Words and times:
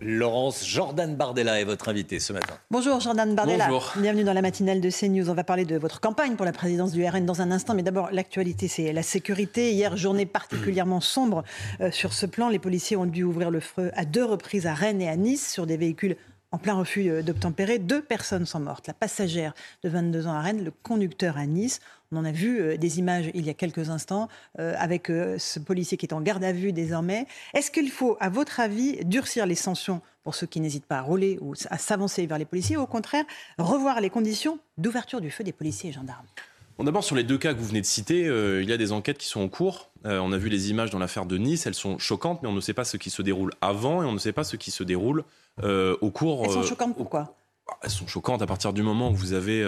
Laurence 0.00 0.66
Jordan 0.66 1.16
Bardella 1.16 1.58
est 1.58 1.64
votre 1.64 1.88
invité 1.88 2.20
ce 2.20 2.34
matin. 2.34 2.54
Bonjour 2.70 3.00
Jordan 3.00 3.34
Bardella. 3.34 3.66
Bonjour. 3.68 3.94
Bienvenue 3.96 4.24
dans 4.24 4.34
la 4.34 4.42
matinale 4.42 4.82
de 4.82 4.90
CNews. 4.90 5.30
On 5.30 5.34
va 5.34 5.42
parler 5.42 5.64
de 5.64 5.78
votre 5.78 6.00
campagne 6.00 6.36
pour 6.36 6.44
la 6.44 6.52
présidence 6.52 6.92
du 6.92 7.02
RN 7.06 7.24
dans 7.24 7.40
un 7.40 7.50
instant. 7.50 7.74
Mais 7.74 7.82
d'abord, 7.82 8.10
l'actualité, 8.12 8.68
c'est 8.68 8.92
la 8.92 9.02
sécurité. 9.02 9.72
Hier, 9.72 9.96
journée 9.96 10.26
particulièrement 10.26 11.00
sombre 11.00 11.44
euh, 11.80 11.90
sur 11.90 12.12
ce 12.12 12.26
plan. 12.26 12.50
Les 12.50 12.58
policiers 12.58 12.96
ont 12.96 13.06
dû 13.06 13.22
ouvrir 13.22 13.50
le 13.50 13.60
feu 13.60 13.90
à 13.94 14.04
deux 14.04 14.24
reprises 14.24 14.66
à 14.66 14.74
Rennes 14.74 15.00
et 15.00 15.08
à 15.08 15.16
Nice 15.16 15.50
sur 15.50 15.66
des 15.66 15.78
véhicules 15.78 16.16
en 16.52 16.58
plein 16.58 16.74
refus 16.74 17.08
euh, 17.08 17.22
d'obtempérer. 17.22 17.78
Deux 17.78 18.02
personnes 18.02 18.44
sont 18.44 18.60
mortes. 18.60 18.86
La 18.88 18.94
passagère 18.94 19.54
de 19.82 19.88
22 19.88 20.26
ans 20.26 20.34
à 20.34 20.40
Rennes, 20.42 20.62
le 20.62 20.72
conducteur 20.82 21.38
à 21.38 21.46
Nice. 21.46 21.80
On 22.12 22.18
en 22.18 22.24
a 22.24 22.32
vu 22.32 22.60
euh, 22.60 22.76
des 22.76 22.98
images 22.98 23.30
il 23.34 23.46
y 23.46 23.50
a 23.50 23.54
quelques 23.54 23.90
instants 23.90 24.28
euh, 24.58 24.74
avec 24.78 25.10
euh, 25.10 25.38
ce 25.38 25.58
policier 25.58 25.96
qui 25.96 26.06
est 26.06 26.14
en 26.14 26.20
garde 26.20 26.44
à 26.44 26.52
vue 26.52 26.72
désormais. 26.72 27.26
Est-ce 27.52 27.70
qu'il 27.70 27.90
faut, 27.90 28.16
à 28.20 28.28
votre 28.28 28.60
avis, 28.60 29.04
durcir 29.04 29.46
les 29.46 29.56
sanctions 29.56 30.00
pour 30.22 30.34
ceux 30.34 30.46
qui 30.46 30.60
n'hésitent 30.60 30.86
pas 30.86 30.98
à 30.98 31.02
rouler 31.02 31.38
ou 31.40 31.54
à 31.70 31.78
s'avancer 31.78 32.26
vers 32.26 32.38
les 32.38 32.44
policiers 32.44 32.76
ou 32.76 32.82
au 32.82 32.86
contraire 32.86 33.24
revoir 33.58 34.00
les 34.00 34.10
conditions 34.10 34.58
d'ouverture 34.78 35.20
du 35.20 35.30
feu 35.30 35.42
des 35.42 35.52
policiers 35.52 35.90
et 35.90 35.92
gendarmes? 35.92 36.26
D'abord, 36.78 37.02
sur 37.02 37.16
les 37.16 37.24
deux 37.24 37.38
cas 37.38 37.54
que 37.54 37.58
vous 37.58 37.66
venez 37.66 37.80
de 37.80 37.86
citer, 37.86 38.24
il 38.24 38.68
y 38.68 38.72
a 38.72 38.76
des 38.76 38.92
enquêtes 38.92 39.16
qui 39.16 39.28
sont 39.28 39.40
en 39.40 39.48
cours. 39.48 39.88
on 40.04 40.30
a 40.30 40.36
vu 40.36 40.50
les 40.50 40.68
images 40.68 40.90
dans 40.90 40.98
l'affaire 40.98 41.24
de 41.24 41.38
Nice, 41.38 41.64
elles 41.64 41.74
sont 41.74 41.96
choquantes, 41.96 42.42
mais 42.42 42.50
on 42.50 42.52
ne 42.52 42.60
sait 42.60 42.74
pas 42.74 42.84
ce 42.84 42.98
qui 42.98 43.08
se 43.08 43.22
déroule 43.22 43.52
avant 43.62 44.02
et 44.02 44.06
on 44.06 44.12
ne 44.12 44.18
sait 44.18 44.32
pas 44.32 44.44
ce 44.44 44.56
qui 44.56 44.70
se 44.70 44.82
déroule 44.82 45.24
au 45.62 46.10
cours. 46.10 46.44
Elles 46.44 46.50
sont 46.50 46.62
choquantes 46.62 46.94
pourquoi? 46.94 47.34
Elles 47.82 47.90
sont 47.90 48.06
choquantes 48.06 48.42
à 48.42 48.46
partir 48.46 48.74
du 48.74 48.82
moment 48.82 49.10
où 49.10 49.14
vous 49.14 49.32
avez 49.32 49.64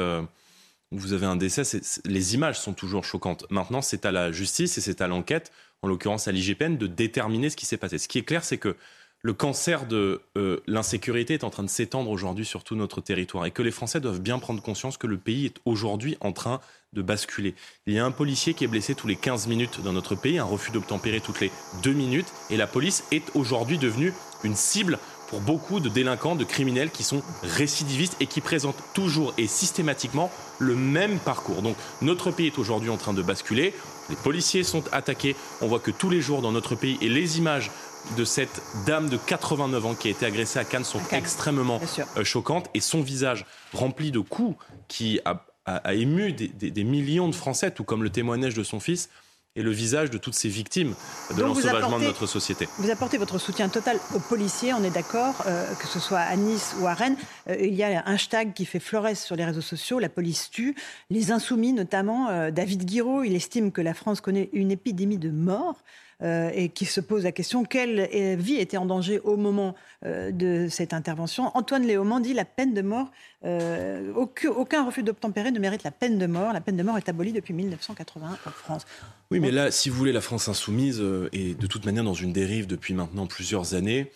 vous 0.91 1.13
avez 1.13 1.27
un 1.27 1.37
décès, 1.37 1.63
les 2.05 2.35
images 2.35 2.59
sont 2.59 2.73
toujours 2.73 3.05
choquantes. 3.05 3.45
Maintenant, 3.51 3.83
c'est 3.83 4.07
à 4.07 4.13
la 4.13 4.33
justice 4.33 4.79
et 4.79 4.81
c'est 4.81 5.01
à 5.01 5.07
l'enquête, 5.07 5.53
en 5.83 5.89
l'occurrence 5.89 6.29
à 6.29 6.33
l'IGPN, 6.33 6.77
de 6.77 6.87
déterminer 6.87 7.51
ce 7.51 7.57
qui 7.57 7.67
s'est 7.67 7.77
passé. 7.77 7.99
Ce 7.99 8.09
qui 8.09 8.19
est 8.19 8.25
clair, 8.25 8.45
c'est 8.45 8.59
que 8.59 8.77
le 9.21 9.33
cancer 9.33 9.87
de 9.87 10.23
euh, 10.37 10.61
l'insécurité 10.67 11.35
est 11.35 11.45
en 11.45 11.51
train 11.51 11.65
de 11.65 11.69
s'étendre 11.69 12.11
aujourd'hui 12.11 12.45
sur 12.45 12.63
tout 12.63 12.77
notre 12.77 13.01
territoire 13.01 13.47
et 13.47 13.51
que 13.51 13.63
les 13.63 13.73
Français 13.73 14.01
doivent 14.01 14.21
bien 14.21 14.39
prendre 14.39 14.63
conscience 14.63 14.97
que 14.97 15.09
le 15.09 15.19
pays 15.19 15.47
est 15.47 15.57
aujourd'hui 15.65 16.17
en 16.21 16.33
train 16.33 16.61
de 16.93 17.03
basculer. 17.03 17.55
Il 17.87 17.95
y 17.95 17.99
a 17.99 18.07
un 18.07 18.13
policier 18.13 18.55
qui 18.55 18.65
est 18.65 18.69
blessé 18.69 18.95
tous 18.95 19.09
les 19.09 19.17
15 19.17 19.49
minutes 19.49 19.81
dans 19.83 19.93
notre 19.93 20.15
pays, 20.15 20.39
un 20.39 20.45
refus 20.45 20.71
d'obtempérer 20.71 21.21
toutes 21.21 21.41
les 21.41 21.51
2 21.83 21.93
minutes 21.93 22.33
et 22.49 22.57
la 22.57 22.69
police 22.69 23.05
est 23.11 23.35
aujourd'hui 23.35 23.77
devenue 23.77 24.15
une 24.45 24.55
cible 24.55 24.99
pour 25.29 25.41
beaucoup 25.41 25.81
de 25.81 25.89
délinquants, 25.89 26.37
de 26.37 26.45
criminels 26.45 26.91
qui 26.91 27.03
sont 27.03 27.23
récidivistes 27.43 28.17
et 28.21 28.27
qui 28.27 28.41
présentent 28.41 28.83
toujours 28.95 29.35
et 29.39 29.47
systématiquement 29.47 30.31
le 30.59 30.75
même 30.75 31.19
parcours. 31.19 31.63
Donc 31.63 31.77
notre 32.03 32.31
pays 32.31 32.49
est 32.49 32.59
aujourd'hui 32.59 32.91
en 32.91 32.97
train 32.97 33.13
de 33.13 33.23
basculer, 33.23 33.75
les 34.11 34.17
policiers 34.17 34.63
sont 34.63 34.83
attaqués, 34.93 35.37
on 35.61 35.67
voit 35.67 35.81
que 35.81 35.91
tous 35.91 36.11
les 36.11 36.21
jours 36.21 36.43
dans 36.43 36.53
notre 36.53 36.75
pays, 36.75 36.99
et 37.01 37.09
les 37.09 37.39
images 37.39 37.71
de 38.17 38.25
cette 38.25 38.63
dame 38.87 39.09
de 39.09 39.17
89 39.17 39.87
ans 39.87 39.95
qui 39.95 40.09
a 40.09 40.11
été 40.11 40.25
agressée 40.25 40.59
à 40.59 40.65
Cannes 40.65 40.85
sont 40.85 41.01
extrêmement 41.13 41.81
euh, 42.17 42.25
choquantes. 42.25 42.71
Et 42.73 42.81
son 42.81 43.03
visage 43.03 43.45
rempli 43.75 44.11
de 44.11 44.21
coups 44.21 44.57
qui 44.87 45.21
a, 45.25 45.45
ému 45.93 46.33
des 46.33 46.85
millions 46.85 47.29
de 47.29 47.35
Français, 47.35 47.71
tout 47.71 47.85
comme 47.85 48.03
le 48.03 48.09
témoignage 48.09 48.55
de 48.55 48.63
son 48.63 48.81
fils, 48.81 49.11
et 49.59 49.63
le 49.63 49.73
visage 49.73 50.11
de 50.11 50.19
toutes 50.19 50.35
ces 50.35 50.49
victimes 50.49 50.95
de 51.37 51.43
l'ensauvagement 51.43 51.99
de 51.99 52.05
notre 52.05 52.27
société. 52.27 52.69
Vous 52.79 52.91
apportez 52.91 53.19
votre 53.19 53.39
soutien 53.39 53.69
total 53.69 53.99
aux 54.15 54.21
policiers, 54.21 54.73
on 54.73 54.85
est 54.85 54.91
d'accord, 54.91 55.43
euh, 55.47 55.67
que 55.75 55.89
ce 55.89 55.99
soit 55.99 56.21
à 56.21 56.37
Nice 56.37 56.77
ou 56.81 56.87
à 56.87 56.95
Rennes. 56.95 57.17
Euh, 57.51 57.57
il 57.61 57.75
y 57.75 57.83
a 57.83 58.05
un 58.07 58.15
hashtag 58.15 58.53
qui 58.53 58.65
fait 58.65 58.79
florès 58.79 59.21
sur 59.21 59.35
les 59.35 59.45
réseaux 59.45 59.61
sociaux, 59.61 59.99
la 59.99 60.09
police 60.09 60.51
tue. 60.51 60.77
Les 61.11 61.33
insoumis, 61.33 61.73
notamment, 61.73 62.29
euh, 62.29 62.53
David 62.53 62.85
Guiraud, 62.85 63.25
il 63.25 63.35
estime 63.35 63.73
que 63.73 63.81
la 63.81 63.95
France 63.95 64.21
connaît 64.21 64.49
une 64.53 64.71
épidémie 64.71 65.19
de 65.19 65.31
morts. 65.31 65.83
Euh, 66.21 66.51
et 66.53 66.69
qui 66.69 66.85
se 66.85 67.01
pose 67.01 67.23
la 67.23 67.31
question 67.31 67.63
quelle 67.63 68.09
vie 68.37 68.57
était 68.57 68.77
en 68.77 68.87
danger 68.87 69.21
au 69.21 69.37
moment 69.37 69.77
euh, 70.05 70.33
de 70.33 70.67
cette 70.69 70.93
intervention? 70.93 71.57
Antoine 71.57 71.85
Léaumont 71.85 72.19
dit 72.19 72.35
la 72.35 72.45
peine 72.45 72.75
de 72.75 72.83
mort, 72.83 73.13
euh, 73.45 74.13
aucun, 74.17 74.85
refus 74.85 75.05
d'obtempérer 75.05 75.53
ne 75.53 75.61
mérite 75.61 75.85
la 75.85 75.93
peine 75.93 76.19
de 76.19 76.27
mort. 76.27 76.53
La 76.53 76.61
peine 76.61 76.77
de 76.77 76.83
mort 76.83 76.97
est 76.97 77.09
abolie 77.09 77.33
depuis 77.33 77.55
1981 77.55 78.31
en 78.33 78.51
France. 78.51 78.85
Oui, 79.31 79.41
mais 79.41 79.51
là, 79.51 79.71
si 79.71 79.91
vous 79.91 79.97
voulez, 79.97 80.13
la 80.13 80.23
France 80.23 80.49
insoumise 80.49 81.03
est 81.33 81.59
de 81.59 81.67
toute 81.67 81.85
manière 81.85 82.05
dans 82.05 82.15
une 82.15 82.33
dérive 82.33 82.67
depuis 82.67 82.95
maintenant 82.95 83.27
plusieurs 83.27 83.75
années 83.75 84.11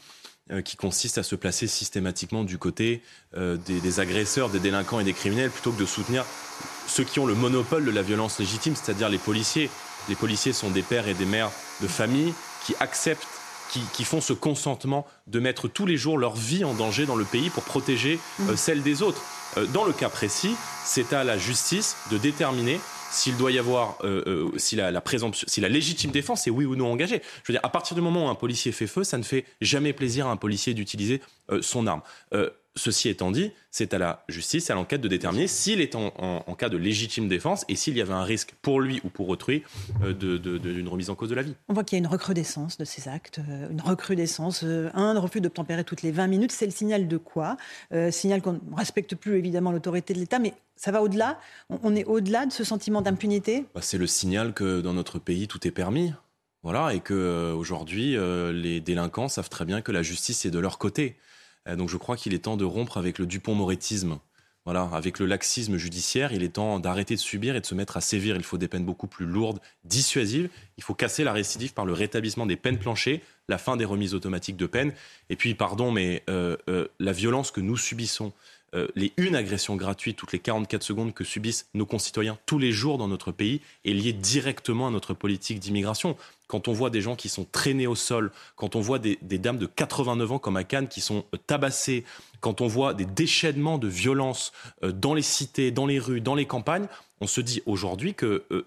qui 0.64 0.76
consiste 0.76 1.18
à 1.18 1.22
se 1.22 1.36
placer 1.36 1.66
systématiquement 1.66 2.44
du 2.44 2.56
côté 2.56 3.02
des, 3.36 3.80
des, 3.80 4.00
agresseurs, 4.00 4.48
des 4.48 4.58
délinquants 4.58 5.00
et 5.00 5.04
des 5.04 5.12
criminels, 5.12 5.50
plutôt 5.50 5.70
que 5.70 5.78
de 5.78 5.84
soutenir 5.84 6.24
ceux 6.86 7.04
qui 7.04 7.20
ont 7.20 7.26
le 7.26 7.34
monopole 7.34 7.84
de 7.84 7.90
la 7.90 8.00
violence 8.00 8.38
légitime, 8.38 8.74
c'est-à-dire 8.74 9.10
les 9.10 9.18
policiers. 9.18 9.68
Les 10.08 10.14
policiers 10.14 10.54
sont 10.54 10.70
des 10.70 10.82
pères 10.82 11.08
et 11.08 11.14
des 11.14 11.26
mères 11.26 11.50
de 11.82 11.86
famille 11.86 12.32
qui 12.64 12.74
acceptent 12.80 13.26
qui, 13.92 14.04
font 14.04 14.20
ce 14.20 14.32
consentement 14.32 15.06
de 15.26 15.40
mettre 15.40 15.66
tous 15.66 15.86
les 15.86 15.96
jours 15.96 16.18
leur 16.18 16.36
vie 16.36 16.64
en 16.64 16.74
danger 16.74 17.06
dans 17.06 17.16
le 17.16 17.24
pays 17.24 17.48
pour 17.50 17.62
protéger 17.62 18.18
euh, 18.40 18.52
mmh. 18.52 18.56
celle 18.56 18.82
des 18.82 19.02
autres. 19.02 19.22
Euh, 19.56 19.66
dans 19.66 19.84
le 19.84 19.92
cas 19.92 20.10
précis, 20.10 20.54
c'est 20.84 21.12
à 21.12 21.24
la 21.24 21.38
justice 21.38 21.96
de 22.10 22.18
déterminer 22.18 22.80
s'il 23.12 23.36
doit 23.36 23.52
y 23.52 23.58
avoir, 23.58 23.98
euh, 24.04 24.50
si, 24.56 24.76
la, 24.76 24.90
la 24.90 25.02
si 25.46 25.60
la 25.60 25.68
légitime 25.68 26.10
défense 26.10 26.46
est 26.46 26.50
oui 26.50 26.64
ou 26.64 26.76
non 26.76 26.90
engagée. 26.90 27.22
Je 27.44 27.52
veux 27.52 27.58
dire, 27.58 27.64
à 27.64 27.68
partir 27.68 27.94
du 27.94 28.00
moment 28.00 28.26
où 28.26 28.28
un 28.28 28.34
policier 28.34 28.72
fait 28.72 28.86
feu, 28.86 29.04
ça 29.04 29.18
ne 29.18 29.22
fait 29.22 29.44
jamais 29.60 29.92
plaisir 29.92 30.26
à 30.26 30.30
un 30.30 30.36
policier 30.36 30.74
d'utiliser 30.74 31.20
son 31.60 31.86
arme. 31.86 32.02
Ceci 32.74 33.10
étant 33.10 33.30
dit, 33.30 33.52
c'est 33.70 33.92
à 33.92 33.98
la 33.98 34.24
justice, 34.28 34.70
à 34.70 34.74
l'enquête 34.74 35.02
de 35.02 35.08
déterminer 35.08 35.46
s'il 35.46 35.82
est 35.82 35.94
en, 35.94 36.10
cas 36.56 36.70
de 36.70 36.78
légitime 36.78 37.28
défense 37.28 37.66
et 37.68 37.76
s'il 37.76 37.96
y 37.98 38.00
avait 38.00 38.14
un 38.14 38.22
risque 38.22 38.54
pour 38.62 38.80
lui 38.80 39.00
ou 39.04 39.10
pour 39.10 39.28
autrui 39.28 39.62
euh, 40.02 40.14
d'une 40.14 40.88
remise 40.88 41.10
en 41.10 41.14
cause 41.14 41.28
de 41.28 41.34
la 41.34 41.42
vie. 41.42 41.54
On 41.68 41.74
voit 41.74 41.84
qu'il 41.84 41.98
y 41.98 42.00
a 42.00 42.04
une 42.04 42.10
recrudescence 42.10 42.78
de 42.78 42.86
ces 42.86 43.08
actes, 43.08 43.40
euh, 43.46 43.68
une 43.70 43.82
recrudescence. 43.82 44.62
Euh, 44.64 44.88
un 44.94 45.18
refus 45.20 45.42
d'obtempérer 45.42 45.84
toutes 45.84 46.00
les 46.00 46.12
20 46.12 46.28
minutes, 46.28 46.52
c'est 46.52 46.64
le 46.64 46.72
signal 46.72 47.08
de 47.08 47.16
quoi? 47.18 47.56
Signal 48.10 48.40
qu'on 48.40 48.54
ne 48.54 48.76
respecte 48.76 49.14
plus 49.16 49.36
évidemment 49.36 49.70
l'autorité 49.70 50.14
de 50.14 50.18
l'État, 50.18 50.38
mais 50.38 50.54
ça 50.76 50.90
va 50.92 51.02
au-delà? 51.02 51.38
On 51.68 51.94
est 51.94 52.04
au-delà 52.04 52.46
de 52.46 52.52
ce 52.52 52.64
sentiment 52.64 53.02
d'impunité? 53.02 53.66
Bah, 53.74 53.82
C'est 53.82 53.98
le 53.98 54.06
signal 54.06 54.54
que 54.54 54.80
dans 54.80 54.94
notre 54.94 55.18
pays, 55.18 55.46
tout 55.46 55.66
est 55.66 55.70
permis. 55.70 56.12
Voilà, 56.62 56.94
et 56.94 57.00
que 57.00 57.52
aujourd'hui, 57.52 58.16
les 58.52 58.80
délinquants 58.80 59.28
savent 59.28 59.48
très 59.48 59.64
bien 59.64 59.82
que 59.82 59.92
la 59.92 60.02
justice 60.02 60.46
est 60.46 60.50
de 60.50 60.58
leur 60.58 60.78
côté. 60.78 61.16
Euh, 61.68 61.76
donc 61.76 61.88
je 61.88 61.96
crois 61.96 62.16
qu'il 62.16 62.34
est 62.34 62.40
temps 62.40 62.56
de 62.56 62.64
rompre 62.64 62.96
avec 62.98 63.18
le 63.18 63.26
Dupont-Moretisme. 63.26 64.18
Voilà, 64.64 64.88
avec 64.92 65.18
le 65.18 65.26
laxisme 65.26 65.76
judiciaire, 65.76 66.32
il 66.32 66.44
est 66.44 66.50
temps 66.50 66.78
d'arrêter 66.78 67.16
de 67.16 67.20
subir 67.20 67.56
et 67.56 67.60
de 67.60 67.66
se 67.66 67.74
mettre 67.74 67.96
à 67.96 68.00
sévir. 68.00 68.36
Il 68.36 68.44
faut 68.44 68.58
des 68.58 68.68
peines 68.68 68.84
beaucoup 68.84 69.08
plus 69.08 69.26
lourdes, 69.26 69.58
dissuasives. 69.84 70.48
Il 70.76 70.84
faut 70.84 70.94
casser 70.94 71.24
la 71.24 71.32
récidive 71.32 71.74
par 71.74 71.84
le 71.84 71.92
rétablissement 71.92 72.46
des 72.46 72.54
peines 72.54 72.78
planchées, 72.78 73.22
la 73.48 73.58
fin 73.58 73.76
des 73.76 73.84
remises 73.84 74.14
automatiques 74.14 74.56
de 74.56 74.66
peine. 74.66 74.92
Et 75.30 75.36
puis, 75.36 75.56
pardon, 75.56 75.90
mais 75.90 76.22
euh, 76.30 76.56
euh, 76.68 76.86
la 77.00 77.10
violence 77.10 77.50
que 77.50 77.60
nous 77.60 77.76
subissons, 77.76 78.32
les 78.94 79.12
une 79.18 79.36
agression 79.36 79.76
gratuite 79.76 80.16
toutes 80.16 80.32
les 80.32 80.38
44 80.38 80.82
secondes 80.82 81.12
que 81.12 81.24
subissent 81.24 81.66
nos 81.74 81.84
concitoyens 81.84 82.38
tous 82.46 82.58
les 82.58 82.72
jours 82.72 82.96
dans 82.96 83.08
notre 83.08 83.30
pays 83.30 83.60
est 83.84 83.92
liée 83.92 84.12
directement 84.12 84.88
à 84.88 84.90
notre 84.90 85.14
politique 85.14 85.60
d'immigration. 85.60 86.16
Quand 86.52 86.68
on 86.68 86.72
voit 86.72 86.90
des 86.90 87.00
gens 87.00 87.16
qui 87.16 87.30
sont 87.30 87.46
traînés 87.50 87.86
au 87.86 87.94
sol, 87.94 88.30
quand 88.56 88.76
on 88.76 88.80
voit 88.80 88.98
des, 88.98 89.16
dames 89.22 89.56
de 89.56 89.66
89 89.66 90.32
ans 90.32 90.38
comme 90.38 90.56
à 90.56 90.64
Cannes 90.64 90.88
qui 90.88 91.00
sont 91.00 91.24
euh, 91.32 91.38
tabassées, 91.46 92.04
quand 92.40 92.60
on 92.60 92.66
voit 92.66 92.92
des 92.92 93.06
déchaînements 93.06 93.78
de 93.78 93.88
violence 93.88 94.52
euh, 94.84 94.92
dans 94.92 95.14
les 95.14 95.22
cités, 95.22 95.70
dans 95.70 95.86
les 95.86 95.98
rues, 95.98 96.20
dans 96.20 96.34
les 96.34 96.44
campagnes, 96.44 96.88
on 97.22 97.26
se 97.26 97.40
dit 97.40 97.62
aujourd'hui 97.66 98.14
que 98.14 98.44
euh, 98.50 98.66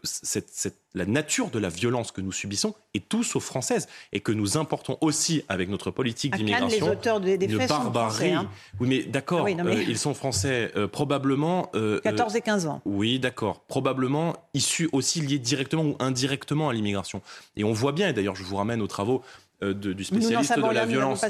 la 0.94 1.06
nature 1.06 1.50
de 1.50 1.60
la 1.60 1.70
violence 1.70 2.12
que 2.12 2.22
nous 2.22 2.32
subissons 2.32 2.74
est 2.94 3.08
tout 3.08 3.24
sauf 3.24 3.44
française 3.44 3.88
et 4.14 4.22
que 4.22 4.32
nous 4.32 4.58
importons 4.58 4.98
aussi 5.02 5.44
avec 5.50 5.70
notre 5.70 5.92
politique 5.92 6.36
d'immigration 6.36 6.88
de 6.88 7.90
barbarie. 7.90 8.32
Hein. 8.32 8.50
Oui, 8.80 8.88
mais 8.88 9.04
d'accord, 9.04 9.46
ah 9.46 9.74
ils 9.74 9.98
sont 9.98 10.14
français 10.14 10.72
probablement. 10.92 11.70
14 12.04 12.36
et 12.36 12.42
15 12.42 12.68
ans. 12.68 12.82
Oui, 12.86 13.20
d'accord, 13.20 13.60
probablement 13.68 14.36
issus 14.54 14.90
aussi 14.94 15.20
liés 15.20 15.40
directement 15.40 15.84
ou 15.84 15.96
indirectement 16.00 16.70
à 16.70 16.74
l'immigration. 16.74 17.22
Et 17.58 17.66
on 17.66 17.74
voit 17.74 17.92
bien, 17.92 18.10
et 18.10 18.14
d'ailleurs 18.14 18.36
je 18.36 18.44
vous 18.44 18.56
ramène 18.56 18.82
aux 18.82 18.88
travaux 18.88 19.22
euh, 19.66 19.74
du 19.74 20.04
spécialiste 20.04 20.56
de 20.56 20.74
la 20.74 20.86
violence, 20.86 21.26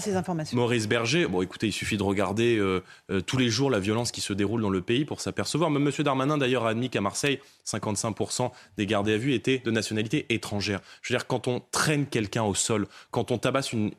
Maurice 0.54 0.88
Berger. 0.88 1.28
Bon, 1.28 1.42
écoutez, 1.42 1.68
il 1.68 1.72
suffit 1.72 1.98
de 1.98 2.04
regarder 2.04 2.58
euh, 2.58 2.84
euh, 3.12 3.22
tous 3.22 3.38
les 3.38 3.50
jours 3.50 3.70
la 3.70 3.80
violence 3.80 4.12
qui 4.12 4.22
se 4.22 4.34
déroule 4.34 4.62
dans 4.62 4.70
le 4.70 4.82
pays 4.82 5.06
pour 5.06 5.22
s'apercevoir. 5.22 5.70
Même 5.70 5.88
M. 5.88 6.04
Darmanin, 6.04 6.38
d'ailleurs, 6.38 6.66
a 6.66 6.70
admis 6.70 6.90
qu'à 6.90 7.02
Marseille, 7.02 7.40
55% 7.66 8.52
des 8.78 8.86
gardés 8.86 9.14
à 9.14 9.18
vue 9.18 9.34
étaient 9.34 9.60
de 9.64 9.72
nationalité 9.72 10.26
étrangère. 10.30 10.82
Je 11.02 11.14
veux 11.14 11.18
dire, 11.18 11.28
quand 11.28 11.48
on 11.48 11.62
traîne 11.72 12.06
quelqu'un 12.06 12.44
au 12.44 12.56
sol, 12.56 12.88
quand 13.12 13.32
on 13.32 13.38
tabasse 13.38 13.74
une, 13.74 13.92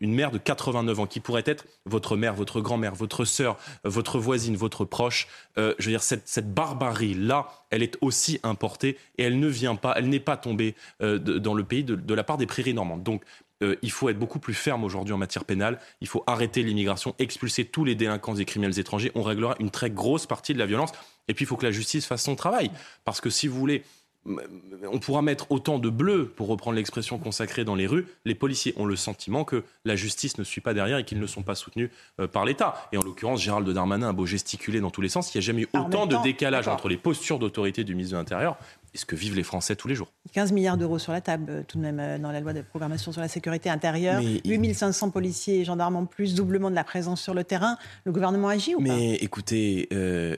mère 0.00 0.30
de 0.30 0.38
89 0.38 1.00
ans, 1.00 1.06
qui 1.06 1.20
pourrait 1.20 1.44
être 1.46 1.64
votre 1.84 2.16
mère, 2.16 2.34
votre 2.34 2.60
grand-mère, 2.60 2.94
votre 2.94 3.24
sœur, 3.24 3.56
votre 3.84 4.18
voisine, 4.18 4.56
votre 4.56 4.84
proche, 4.84 5.28
je 5.56 5.62
veux 5.62 5.90
dire, 5.90 6.02
cette, 6.02 6.52
barbarie-là, 6.52 7.48
elle 7.70 7.82
est 7.82 7.96
aussi 8.00 8.40
importée 8.42 8.96
et 9.18 9.24
elle 9.24 9.38
ne 9.40 9.48
vient 9.48 9.76
pas, 9.76 9.94
elle 9.96 10.08
n'est 10.08 10.20
pas 10.20 10.36
tombée 10.36 10.74
dans 11.00 11.54
le 11.54 11.64
pays 11.64 11.84
de, 11.84 11.94
de 11.94 12.14
la 12.14 12.24
part 12.24 12.38
des 12.38 12.46
prairies 12.46 12.74
normandes. 12.74 13.02
Donc, 13.02 13.22
euh, 13.62 13.76
il 13.82 13.90
faut 13.90 14.08
être 14.08 14.18
beaucoup 14.18 14.38
plus 14.38 14.54
ferme 14.54 14.84
aujourd'hui 14.84 15.14
en 15.14 15.18
matière 15.18 15.44
pénale. 15.44 15.80
Il 16.00 16.08
faut 16.08 16.22
arrêter 16.26 16.62
l'immigration, 16.62 17.14
expulser 17.18 17.64
tous 17.64 17.84
les 17.84 17.94
délinquants 17.94 18.36
et 18.36 18.44
criminels 18.44 18.78
étrangers. 18.78 19.12
On 19.14 19.22
réglera 19.22 19.56
une 19.60 19.70
très 19.70 19.90
grosse 19.90 20.26
partie 20.26 20.52
de 20.52 20.58
la 20.58 20.66
violence. 20.66 20.92
Et 21.28 21.34
puis, 21.34 21.44
il 21.44 21.48
faut 21.48 21.56
que 21.56 21.64
la 21.64 21.72
justice 21.72 22.06
fasse 22.06 22.22
son 22.22 22.36
travail. 22.36 22.70
Parce 23.04 23.20
que 23.20 23.30
si 23.30 23.48
vous 23.48 23.58
voulez, 23.58 23.82
on 24.90 24.98
pourra 24.98 25.22
mettre 25.22 25.50
autant 25.50 25.78
de 25.78 25.88
bleu, 25.88 26.26
pour 26.34 26.48
reprendre 26.48 26.76
l'expression 26.76 27.18
consacrée 27.18 27.64
dans 27.64 27.74
les 27.74 27.86
rues, 27.86 28.06
les 28.24 28.34
policiers 28.34 28.74
ont 28.76 28.86
le 28.86 28.96
sentiment 28.96 29.44
que 29.44 29.64
la 29.84 29.96
justice 29.96 30.38
ne 30.38 30.44
suit 30.44 30.60
pas 30.60 30.74
derrière 30.74 30.98
et 30.98 31.04
qu'ils 31.04 31.20
ne 31.20 31.26
sont 31.26 31.42
pas 31.42 31.54
soutenus 31.54 31.90
euh, 32.20 32.26
par 32.26 32.44
l'État. 32.44 32.88
Et 32.92 32.98
en 32.98 33.02
l'occurrence, 33.02 33.42
Gérald 33.42 33.68
Darmanin 33.68 34.08
a 34.08 34.12
beau 34.12 34.26
gesticuler 34.26 34.80
dans 34.80 34.90
tous 34.90 35.00
les 35.00 35.08
sens, 35.08 35.32
il 35.34 35.38
n'y 35.38 35.44
a 35.44 35.46
jamais 35.46 35.62
eu 35.62 35.68
autant 35.74 36.06
de 36.06 36.16
décalage 36.22 36.68
entre 36.68 36.88
les 36.88 36.96
postures 36.96 37.38
d'autorité 37.38 37.84
du 37.84 37.94
ministre 37.94 38.14
de 38.14 38.18
l'Intérieur 38.18 38.56
ce 38.96 39.04
que 39.04 39.16
vivent 39.16 39.36
les 39.36 39.42
Français 39.42 39.76
tous 39.76 39.88
les 39.88 39.94
jours. 39.94 40.08
15 40.32 40.52
milliards 40.52 40.76
d'euros 40.76 40.98
sur 40.98 41.12
la 41.12 41.20
table, 41.20 41.46
euh, 41.48 41.62
tout 41.66 41.78
de 41.78 41.82
même, 41.82 42.00
euh, 42.00 42.18
dans 42.18 42.32
la 42.32 42.40
loi 42.40 42.52
de 42.52 42.62
programmation 42.62 43.12
sur 43.12 43.20
la 43.20 43.28
sécurité 43.28 43.70
intérieure. 43.70 44.20
8500 44.44 45.10
policiers 45.10 45.60
et 45.60 45.64
gendarmes 45.64 45.96
en 45.96 46.06
plus, 46.06 46.34
doublement 46.34 46.70
de 46.70 46.74
la 46.74 46.84
présence 46.84 47.20
sur 47.20 47.34
le 47.34 47.44
terrain. 47.44 47.76
Le 48.04 48.12
gouvernement 48.12 48.48
agit 48.48 48.74
ou 48.74 48.80
Mais 48.80 48.88
pas? 48.90 48.96
Mais 48.96 49.14
écoutez, 49.16 49.88
euh, 49.92 50.34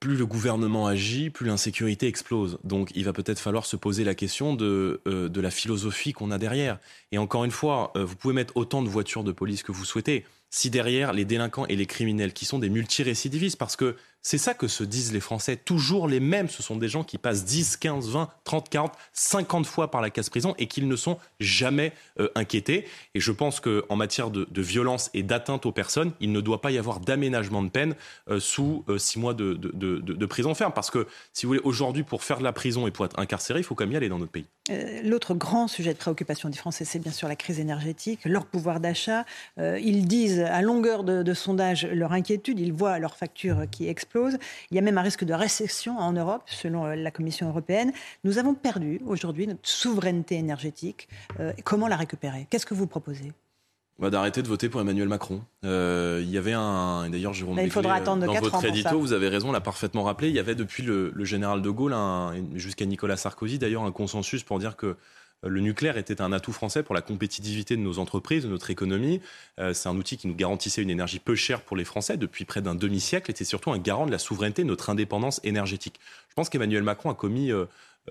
plus 0.00 0.16
le 0.16 0.26
gouvernement 0.26 0.86
agit, 0.86 1.30
plus 1.30 1.46
l'insécurité 1.46 2.06
explose. 2.06 2.58
Donc 2.64 2.90
il 2.94 3.04
va 3.04 3.12
peut-être 3.12 3.40
falloir 3.40 3.66
se 3.66 3.76
poser 3.76 4.04
la 4.04 4.14
question 4.14 4.54
de, 4.54 5.00
de 5.06 5.40
la 5.40 5.50
philosophie 5.50 6.12
qu'on 6.12 6.30
a 6.30 6.38
derrière. 6.38 6.78
Et 7.10 7.18
encore 7.18 7.44
une 7.44 7.50
fois, 7.50 7.92
vous 7.96 8.14
pouvez 8.14 8.34
mettre 8.34 8.56
autant 8.56 8.82
de 8.82 8.88
voitures 8.88 9.24
de 9.24 9.32
police 9.32 9.62
que 9.62 9.72
vous 9.72 9.84
souhaitez 9.84 10.24
si 10.50 10.70
derrière 10.70 11.12
les 11.12 11.24
délinquants 11.24 11.66
et 11.66 11.76
les 11.76 11.86
criminels 11.86 12.32
qui 12.32 12.44
sont 12.44 12.58
des 12.58 12.70
multirécidivistes, 12.70 13.58
parce 13.58 13.76
que 13.76 13.96
c'est 14.22 14.38
ça 14.38 14.52
que 14.52 14.68
se 14.68 14.84
disent 14.84 15.12
les 15.12 15.20
Français, 15.20 15.56
toujours 15.56 16.08
les 16.08 16.20
mêmes, 16.20 16.48
ce 16.48 16.62
sont 16.62 16.76
des 16.76 16.88
gens 16.88 17.04
qui 17.04 17.18
passent 17.18 17.44
10, 17.44 17.76
15, 17.76 18.10
20, 18.10 18.28
30, 18.44 18.68
40, 18.68 18.92
50 19.12 19.66
fois 19.66 19.90
par 19.90 20.00
la 20.00 20.10
case 20.10 20.28
prison 20.28 20.54
et 20.58 20.66
qu'ils 20.66 20.88
ne 20.88 20.96
sont 20.96 21.18
jamais 21.40 21.92
euh, 22.18 22.28
inquiétés. 22.34 22.86
Et 23.14 23.20
je 23.20 23.32
pense 23.32 23.60
qu'en 23.60 23.96
matière 23.96 24.30
de, 24.30 24.46
violence 24.60 25.08
et 25.14 25.22
d'atteinte 25.22 25.66
aux 25.66 25.72
personnes, 25.72 26.12
il 26.20 26.32
ne 26.32 26.40
doit 26.40 26.60
pas 26.60 26.70
y 26.70 26.78
avoir 26.78 27.00
d'aménagement 27.00 27.62
de 27.62 27.68
peine 27.68 27.94
euh, 28.28 28.40
sous 28.40 28.84
6 28.88 29.18
euh, 29.18 29.20
mois 29.20 29.34
de, 29.34 29.54
de, 29.54 30.26
prison 30.26 30.54
ferme. 30.54 30.72
Parce 30.74 30.90
que, 30.90 31.06
si 31.32 31.46
vous 31.46 31.50
voulez, 31.50 31.62
aujourd'hui, 31.64 32.02
pour 32.02 32.22
faire 32.22 32.38
de 32.38 32.44
la 32.44 32.52
prison 32.52 32.86
et 32.86 32.90
pour 32.90 33.04
être 33.04 33.18
incarcéré, 33.18 33.60
il 33.60 33.62
faut 33.62 33.74
quand 33.74 33.84
même 33.84 33.92
y 33.92 33.96
aller 33.96 34.08
dans 34.08 34.18
notre 34.18 34.32
pays. 34.32 34.46
L'autre 35.02 35.34
grand 35.34 35.68
sujet 35.68 35.94
de 35.94 35.98
préoccupation 35.98 36.50
des 36.50 36.58
Français, 36.58 36.84
c'est 36.84 36.98
bien 36.98 37.12
sûr 37.12 37.28
la 37.28 37.36
crise 37.36 37.58
énergétique, 37.58 38.20
leur 38.26 38.44
pouvoir 38.44 38.80
d'achat. 38.80 39.24
ils 39.56 40.06
disent 40.06 40.40
à 40.40 40.60
longueur 40.60 41.04
de, 41.04 41.34
sondage 41.34 41.86
leur 41.86 42.12
inquiétude, 42.12 42.60
ils 42.60 42.74
voient 42.74 42.98
leurs 42.98 43.16
factures 43.16 43.62
qui 43.70 43.88
Il 44.14 44.74
y 44.76 44.78
a 44.78 44.82
même 44.82 44.98
un 44.98 45.02
risque 45.02 45.24
de 45.24 45.34
récession 45.34 45.98
en 45.98 46.12
Europe, 46.12 46.42
selon 46.46 46.86
la 46.86 47.10
Commission 47.10 47.48
européenne. 47.48 47.92
Nous 48.24 48.38
avons 48.38 48.54
perdu 48.54 49.00
aujourd'hui 49.06 49.46
notre 49.46 49.68
souveraineté 49.68 50.36
énergétique. 50.36 51.08
comment 51.64 51.88
la 51.88 51.96
récupérer? 51.96 52.46
Qu'est-ce 52.50 52.66
que 52.66 52.74
vous 52.74 52.86
proposez? 52.86 53.32
Bah, 53.98 54.10
d'arrêter 54.10 54.42
de 54.42 54.48
voter 54.48 54.68
pour 54.68 54.80
Emmanuel 54.80 55.08
Macron. 55.08 55.40
Euh, 55.64 56.20
il 56.22 56.30
y 56.30 56.38
avait 56.38 56.52
un, 56.52 57.10
d'ailleurs 57.10 57.34
Jérôme 57.34 57.56
Là, 57.56 57.64
il 57.64 57.70
faudra 57.70 57.94
euh, 57.94 57.96
attendre 57.96 58.24
dans 58.26 58.32
votre 58.32 58.64
édito, 58.64 59.00
vous 59.00 59.12
avez 59.12 59.28
raison, 59.28 59.50
l'a 59.50 59.60
parfaitement 59.60 60.04
rappelé. 60.04 60.28
Il 60.28 60.36
y 60.36 60.38
avait 60.38 60.54
depuis 60.54 60.84
le, 60.84 61.12
général 61.24 61.62
de 61.62 61.70
Gaulle 61.70 61.96
jusqu'à 62.54 62.86
Nicolas 62.86 63.16
Sarkozy 63.16 63.58
d'ailleurs 63.58 63.82
un 63.82 63.90
consensus 63.90 64.44
pour 64.44 64.60
dire 64.60 64.76
que 64.76 64.86
euh, 64.86 64.94
le 65.44 65.60
nucléaire 65.60 65.96
était 65.96 66.20
un 66.20 66.32
atout 66.32 66.52
français 66.52 66.82
pour 66.82 66.94
la 66.94 67.00
compétitivité 67.00 67.76
de 67.76 67.80
nos 67.80 67.98
entreprises, 67.98 68.44
de 68.44 68.48
notre 68.48 68.70
économie. 68.70 69.20
c'est 69.72 69.88
un 69.88 69.96
outil 69.96 70.16
qui 70.16 70.26
nous 70.26 70.34
garantissait 70.34 70.82
une 70.82 70.90
énergie 70.90 71.20
peu 71.20 71.34
chère 71.36 71.62
pour 71.62 71.76
les 71.76 71.84
Français 71.84 72.16
depuis 72.16 72.44
près 72.44 72.60
d'un 72.60 72.74
demi-siècle 72.74 73.30
et 73.30 73.34
c'est 73.36 73.44
surtout 73.44 73.70
un 73.70 73.78
garant 73.78 74.06
de 74.06 74.10
la 74.10 74.18
souveraineté, 74.18 74.62
de 74.62 74.68
notre 74.68 74.90
indépendance 74.90 75.40
énergétique. 75.44 76.00
Je 76.28 76.34
pense 76.34 76.48
qu'Emmanuel 76.48 76.82
Macron 76.82 77.10
a 77.10 77.14
commis 77.14 77.52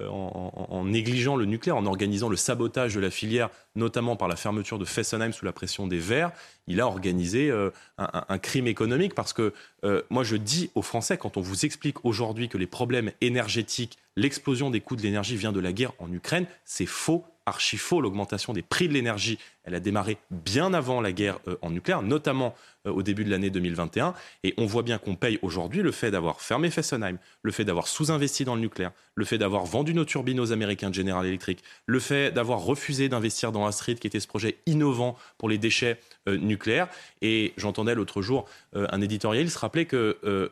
euh, 0.01 0.07
en, 0.09 0.85
négligeant 0.85 1.35
le 1.35 1.45
nucléaire, 1.45 1.77
en 1.77 1.85
organisant 1.85 2.29
le 2.29 2.35
sabotage 2.35 2.95
de 2.95 2.99
la 2.99 3.09
filière, 3.09 3.49
notamment 3.75 4.15
par 4.15 4.27
la 4.27 4.35
fermeture 4.35 4.79
de 4.79 4.85
Fessenheim 4.85 5.31
sous 5.31 5.45
la 5.45 5.51
pression 5.51 5.87
des 5.87 5.97
Verts, 5.97 6.31
il 6.67 6.81
a 6.81 6.87
organisé 6.87 7.49
euh, 7.49 7.71
un, 7.97 8.37
crime 8.37 8.67
économique. 8.67 9.13
Parce 9.15 9.33
que 9.33 9.53
euh, 9.83 10.01
moi, 10.09 10.23
je 10.23 10.35
dis 10.35 10.69
aux 10.75 10.81
Français, 10.81 11.17
quand 11.17 11.37
on 11.37 11.41
vous 11.41 11.65
explique 11.65 12.05
aujourd'hui 12.05 12.49
que 12.49 12.57
les 12.57 12.67
problèmes 12.67 13.11
énergétiques, 13.21 13.97
l'explosion 14.15 14.69
des 14.69 14.81
coûts 14.81 14.95
de 14.95 15.01
l'énergie 15.01 15.35
vient 15.35 15.51
de 15.51 15.59
la 15.59 15.73
guerre 15.73 15.93
en 15.99 16.11
Ukraine, 16.11 16.45
c'est 16.65 16.85
faux 16.85 17.25
archi 17.47 17.77
faux. 17.77 18.01
L'augmentation 18.01 18.53
des 18.53 18.61
prix 18.61 18.87
de 18.87 18.93
l'énergie, 18.93 19.39
elle 19.67 19.75
a 19.75 19.79
démarré 19.79 20.17
bien 20.31 20.73
avant 20.73 21.01
la 21.01 21.11
guerre 21.11 21.39
en 21.61 21.69
nucléaire, 21.69 22.01
notamment 22.01 22.55
au 22.85 23.03
début 23.03 23.25
de 23.25 23.29
l'année 23.29 23.49
2021. 23.49 24.13
Et 24.43 24.53
on 24.57 24.65
voit 24.65 24.81
bien 24.81 24.97
qu'on 24.97 25.15
paye 25.15 25.37
aujourd'hui 25.41 25.81
le 25.81 25.91
fait 25.91 26.09
d'avoir 26.09 26.41
fermé 26.41 26.69
Fessenheim, 26.69 27.17
le 27.41 27.51
fait 27.51 27.65
d'avoir 27.65 27.87
sous-investi 27.87 28.45
dans 28.45 28.55
le 28.55 28.61
nucléaire, 28.61 28.91
le 29.15 29.25
fait 29.25 29.37
d'avoir 29.37 29.65
vendu 29.65 29.93
nos 29.93 30.05
turbines 30.05 30.39
aux 30.39 30.51
Américains 30.51 30.89
de 30.89 30.95
General 30.95 31.25
Electric, 31.25 31.63
le 31.85 31.99
fait 31.99 32.31
d'avoir 32.31 32.61
refusé 32.61 33.09
d'investir 33.09 33.51
dans 33.51 33.65
Astrid, 33.65 33.99
qui 33.99 34.07
était 34.07 34.19
ce 34.19 34.27
projet 34.27 34.57
innovant 34.65 35.17
pour 35.37 35.49
les 35.49 35.57
déchets 35.57 35.99
euh, 36.27 36.37
nucléaires. 36.37 36.87
Et 37.21 37.53
j'entendais 37.57 37.95
l'autre 37.95 38.21
jour 38.21 38.45
euh, 38.75 38.87
un 38.91 39.01
éditorial 39.01 39.43
il 39.43 39.51
se 39.51 39.59
rappelait 39.59 39.85
que 39.85 40.17
euh, 40.23 40.49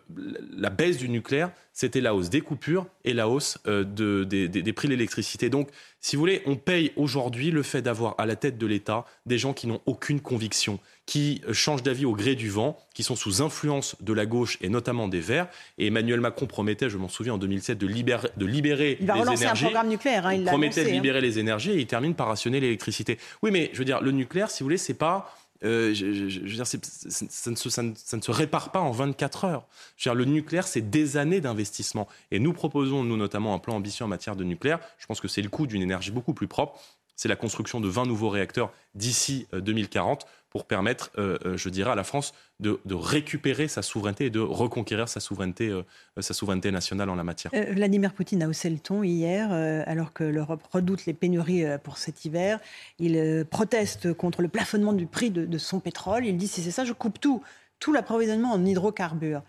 la 0.58 0.70
baisse 0.70 0.98
du 0.98 1.10
nucléaire, 1.10 1.52
c'était 1.74 2.02
la 2.02 2.16
hausse 2.16 2.30
des 2.30 2.42
coupures 2.42 2.88
et 3.04 3.14
la 3.14 3.28
hausse 3.28 3.58
de, 3.66 4.24
des, 4.24 4.48
des 4.48 4.74
prix 4.74 4.88
de 4.88 4.94
l'électricité. 4.94 5.50
Donc, 5.50 5.70
si 6.00 6.16
vous 6.16 6.22
voulez, 6.22 6.42
on 6.46 6.56
paye 6.56 6.94
aujourd'hui 6.96 7.52
le 7.52 7.64
fait 7.64 7.82
d'avoir 7.82 8.16
à 8.18 8.26
la 8.26 8.36
tête 8.36 8.58
de 8.58 8.66
l'État 8.66 9.05
des 9.26 9.38
gens 9.38 9.54
qui 9.54 9.68
n'ont 9.68 9.82
aucune 9.86 10.20
conviction, 10.20 10.80
qui 11.06 11.42
changent 11.52 11.84
d'avis 11.84 12.06
au 12.06 12.14
gré 12.14 12.36
du 12.36 12.50
vent, 12.50 12.78
qui 12.94 13.04
sont 13.04 13.16
sous 13.16 13.42
influence 13.42 13.96
de 14.02 14.14
la 14.14 14.26
gauche 14.26 14.58
et 14.62 14.70
notamment 14.70 15.08
des 15.08 15.20
Verts. 15.20 15.48
Et 15.78 15.88
Emmanuel 15.88 16.20
Macron 16.20 16.48
promettait, 16.48 16.90
je 16.90 16.98
m'en 16.98 17.10
souviens, 17.10 17.34
en 17.34 17.38
2007, 17.38 17.78
de 17.78 17.88
libérer, 17.88 18.30
de 18.38 18.46
libérer 18.46 18.98
il 19.00 19.08
va 19.08 19.16
les 19.16 19.22
énergies. 19.22 19.66
un 19.66 19.68
programme 19.68 19.90
nucléaire. 19.90 20.26
Hein, 20.26 20.34
il, 20.36 20.46
promettait 20.46 20.84
de 20.84 20.90
hein. 20.90 20.94
libérer 20.94 21.22
les 21.22 21.40
énergies 21.40 21.72
et 21.72 21.80
il 21.80 21.88
termine 21.88 22.16
par 22.16 22.28
rationner 22.28 22.60
l'électricité. 22.60 23.18
Oui, 23.42 23.52
mais 23.52 23.70
je 23.74 23.80
veux 23.80 23.86
dire, 23.86 24.02
le 24.02 24.12
nucléaire, 24.12 24.50
si 24.50 24.64
vous 24.64 24.66
voulez, 24.66 24.78
c'est 24.78 24.94
pas 24.94 25.34
euh, 25.64 25.94
je, 25.94 26.06
veux 26.06 26.56
dire, 26.56 26.68
ça, 26.68 26.78
ne 27.50 27.56
se, 27.56 27.70
ça, 27.70 27.82
ne, 27.82 28.22
se, 28.22 28.32
répare 28.32 28.72
pas 28.72 28.82
en 28.82 28.92
24 28.92 29.46
heures. 29.46 29.66
Je 29.98 30.10
veux 30.10 30.16
dire, 30.16 30.26
le 30.26 30.32
nucléaire, 30.32 30.68
c'est 30.68 30.90
des 30.90 31.18
années 31.18 31.42
d'investissement. 31.42 32.08
Et 32.32 32.40
nous 32.40 32.54
proposons, 32.54 33.04
nous 33.04 33.18
notamment, 33.18 33.54
un 33.54 33.60
plan 33.60 33.76
ambitieux 33.76 34.06
en 34.06 34.08
matière 34.08 34.36
de 34.36 34.44
nucléaire. 34.44 34.80
Je 34.98 35.06
pense 35.06 35.22
que 35.22 35.28
c'est 35.28 35.42
le 35.42 35.50
coût 35.50 35.66
d'une 35.66 35.82
énergie 35.82 36.12
beaucoup 36.12 36.34
plus 36.34 36.48
propre. 36.48 36.80
C'est 37.16 37.28
la 37.28 37.36
construction 37.36 37.80
de 37.80 37.88
20 37.88 38.06
nouveaux 38.06 38.30
réacteurs 38.30 38.72
d'ici 38.94 39.48
2040 39.54 40.24
euh, 40.24 40.28
pour 40.50 40.66
permettre, 40.66 41.12
euh, 41.18 41.38
euh, 41.46 41.58
je 41.58 41.68
dirais, 41.68 41.92
à 41.92 41.96
la 41.96 42.06
France 42.06 42.34
de, 42.60 42.80
récupérer 42.90 43.68
sa 43.68 43.82
souveraineté 43.82 44.26
et 44.26 44.30
de 44.30 44.40
reconquérir 44.40 45.10
sa 45.10 45.20
souveraineté, 45.20 45.78
sa 46.20 46.34
souveraineté 46.34 46.72
nationale 46.72 47.10
en 47.10 47.16
la 47.16 47.26
matière. 47.26 47.52
Vladimir 47.72 48.14
Poutine 48.14 48.44
a 48.44 48.48
haussé 48.48 48.70
le 48.70 48.80
ton 48.80 49.04
hier, 49.04 49.52
alors 49.86 50.14
que 50.14 50.24
l'Europe 50.24 50.64
redoute 50.72 51.06
les 51.06 51.14
pénuries 51.14 51.66
pour 51.84 51.98
cet 51.98 52.24
hiver. 52.24 52.60
Il 53.00 53.46
proteste 53.50 54.14
contre 54.14 54.42
le 54.42 54.48
plafonnement 54.48 54.94
du 54.94 55.06
prix 55.08 55.32
de, 55.32 55.58
son 55.58 55.82
pétrole. 55.82 56.26
Il 56.26 56.38
dit 56.38 56.48
si 56.48 56.62
c'est 56.62 56.72
ça, 56.72 56.86
je 56.86 56.94
coupe 56.94 57.20
tout, 57.20 57.44
tout 57.80 57.92
l'approvisionnement 57.92 58.54
en 58.54 58.66
hydrocarbures. 58.66 59.42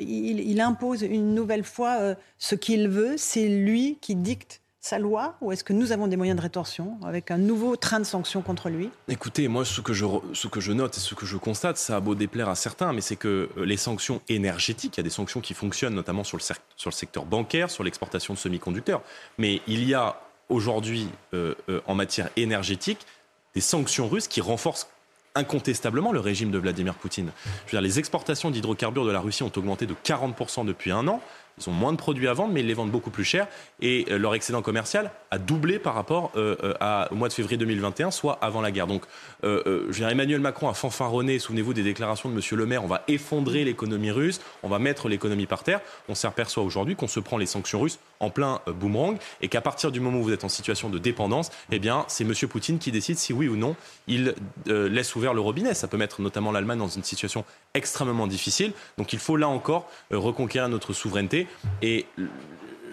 Il, 0.00 0.58
impose 0.62 1.02
une 1.02 1.34
nouvelle 1.34 1.64
fois 1.64 2.14
ce 2.38 2.54
qu'il 2.54 2.88
veut. 2.88 3.16
C'est 3.18 3.48
lui 3.48 3.98
qui 4.00 4.16
dicte 4.16 4.62
sa 4.86 4.98
loi 4.98 5.34
ou 5.40 5.50
est-ce 5.50 5.64
que 5.64 5.72
nous 5.72 5.90
avons 5.90 6.06
des 6.06 6.16
moyens 6.16 6.36
de 6.36 6.42
rétorsion 6.42 6.96
avec 7.04 7.30
un 7.30 7.38
nouveau 7.38 7.74
train 7.76 7.98
de 7.98 8.04
sanctions 8.04 8.40
contre 8.40 8.68
lui? 8.68 8.90
Écoutez, 9.08 9.48
moi, 9.48 9.64
ce 9.64 9.80
que, 9.80 9.92
je, 9.92 10.72
note 10.72 10.96
et 10.96 11.00
ce 11.00 11.14
que 11.14 11.26
je 11.26 11.36
constate, 11.36 11.76
ça 11.76 11.96
a 11.96 12.00
beau 12.00 12.14
déplaire 12.14 12.48
à 12.48 12.54
certains, 12.54 12.92
mais 12.92 13.00
c'est 13.00 13.16
que 13.16 13.48
euh, 13.56 13.64
les 13.64 13.76
sanctions 13.76 14.22
énergétiques, 14.28 14.96
il 14.96 15.00
y 15.00 15.00
a 15.00 15.02
des 15.02 15.10
sanctions 15.10 15.40
qui 15.40 15.54
fonctionnent 15.54 15.94
notamment 15.94 16.22
sur 16.22 16.36
le, 16.36 16.42
sur 16.42 16.90
le 16.90 16.94
secteur 16.94 17.24
bancaire, 17.24 17.68
sur 17.68 17.82
l'exportation 17.82 18.32
de 18.34 18.38
semi-conducteurs, 18.38 19.02
mais 19.38 19.60
il 19.66 19.88
y 19.88 19.94
a 19.94 20.20
aujourd'hui, 20.48 21.08
euh, 21.34 21.54
euh, 21.68 21.80
en 21.86 21.96
matière 21.96 22.30
énergétique, 22.36 23.06
des 23.54 23.60
sanctions 23.60 24.08
russes 24.08 24.28
qui 24.28 24.40
renforcent 24.40 24.88
incontestablement 25.34 26.12
le 26.12 26.20
régime 26.20 26.50
de 26.50 26.58
Vladimir 26.58 26.94
Poutine. 26.94 27.30
Je 27.66 27.72
veux 27.72 27.78
dire, 27.78 27.80
les 27.82 27.98
exportations 27.98 28.50
d'hydrocarbures 28.50 29.04
de 29.04 29.10
la 29.10 29.20
Russie 29.20 29.42
ont 29.42 29.52
augmenté 29.54 29.86
de 29.86 29.94
40% 30.04 30.64
depuis 30.64 30.92
un 30.92 31.06
an. 31.08 31.20
Ils 31.58 31.70
ont 31.70 31.72
moins 31.72 31.92
de 31.92 31.96
produits 31.96 32.28
à 32.28 32.34
vendre, 32.34 32.52
mais 32.52 32.60
ils 32.60 32.66
les 32.66 32.74
vendent 32.74 32.90
beaucoup 32.90 33.08
plus 33.08 33.24
cher. 33.24 33.48
Et 33.80 34.04
euh, 34.10 34.18
leur 34.18 34.34
excédent 34.34 34.60
commercial 34.60 35.10
a 35.30 35.38
doublé 35.38 35.78
par 35.78 35.94
rapport 35.94 36.30
euh, 36.36 36.54
euh, 36.62 37.04
au 37.10 37.14
mois 37.14 37.28
de 37.28 37.32
février 37.32 37.56
2021, 37.56 38.10
soit 38.10 38.38
avant 38.42 38.60
la 38.60 38.70
guerre. 38.70 38.86
Donc, 38.86 39.04
je 39.42 40.02
veux 40.02 40.10
Emmanuel 40.10 40.40
Macron 40.40 40.68
a 40.68 40.74
fanfaronné, 40.74 41.38
souvenez-vous 41.38 41.72
des 41.72 41.82
déclarations 41.82 42.28
de 42.28 42.34
M. 42.34 42.40
Le 42.52 42.66
Maire, 42.66 42.84
on 42.84 42.88
va 42.88 43.04
effondrer 43.08 43.64
l'économie 43.64 44.10
russe, 44.10 44.40
on 44.62 44.68
va 44.68 44.78
mettre 44.78 45.08
l'économie 45.08 45.46
par 45.46 45.62
terre. 45.62 45.80
On 46.08 46.14
s'aperçoit 46.14 46.62
aujourd'hui 46.62 46.94
qu'on 46.94 47.08
se 47.08 47.20
prend 47.20 47.38
les 47.38 47.46
sanctions 47.46 47.80
russes 47.80 47.98
en 48.20 48.30
plein 48.30 48.60
boomerang 48.66 49.18
et 49.40 49.48
qu'à 49.48 49.60
partir 49.60 49.92
du 49.92 50.00
moment 50.00 50.18
où 50.18 50.24
vous 50.24 50.32
êtes 50.32 50.44
en 50.44 50.48
situation 50.48 50.90
de 50.90 50.98
dépendance, 50.98 51.50
eh 51.70 51.78
bien, 51.78 52.04
c'est 52.08 52.24
M. 52.24 52.34
Poutine 52.48 52.78
qui 52.78 52.92
décide 52.92 53.18
si 53.18 53.32
oui 53.32 53.48
ou 53.48 53.56
non 53.56 53.76
il 54.08 54.34
laisse 54.66 55.16
ouvert 55.16 55.34
le 55.34 55.40
robinet. 55.40 55.74
Ça 55.74 55.88
peut 55.88 55.96
mettre 55.96 56.20
notamment 56.20 56.52
l'Allemagne 56.52 56.78
dans 56.78 56.88
une 56.88 57.04
situation 57.04 57.44
extrêmement 57.74 58.26
difficile. 58.26 58.72
Donc, 58.98 59.12
il 59.12 59.18
faut 59.18 59.36
là 59.36 59.48
encore 59.48 59.88
reconquérir 60.10 60.68
notre 60.68 60.92
souveraineté 60.92 61.45
et 61.82 62.06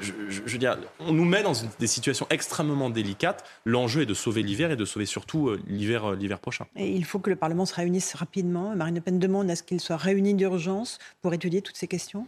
je, 0.03 0.41
veux 0.51 0.57
dire, 0.57 0.77
on 0.99 1.13
nous 1.13 1.25
met 1.25 1.43
dans 1.43 1.53
des 1.79 1.87
situations 1.87 2.27
extrêmement 2.29 2.89
délicates. 2.89 3.43
L'enjeu 3.65 4.01
est 4.01 4.05
de 4.05 4.13
sauver 4.13 4.43
l'hiver 4.43 4.71
et 4.71 4.75
de 4.75 4.85
sauver 4.85 5.05
surtout 5.05 5.49
euh, 5.49 5.59
l'hiver, 5.67 6.11
euh, 6.11 6.15
l'hiver 6.15 6.39
prochain. 6.39 6.65
Et 6.75 6.91
il 6.91 7.05
faut 7.05 7.19
que 7.19 7.29
le 7.29 7.35
Parlement 7.35 7.65
se 7.65 7.73
réunisse 7.73 8.13
rapidement. 8.13 8.75
Marine 8.75 8.95
Le 8.95 9.01
Pen 9.01 9.19
demande 9.19 9.49
à 9.49 9.55
ce 9.55 9.63
qu'il 9.63 9.79
soit 9.79 9.97
réuni 9.97 10.33
d'urgence 10.33 10.99
pour 11.21 11.33
étudier 11.33 11.61
toutes 11.61 11.77
ces 11.77 11.87
questions. 11.87 12.27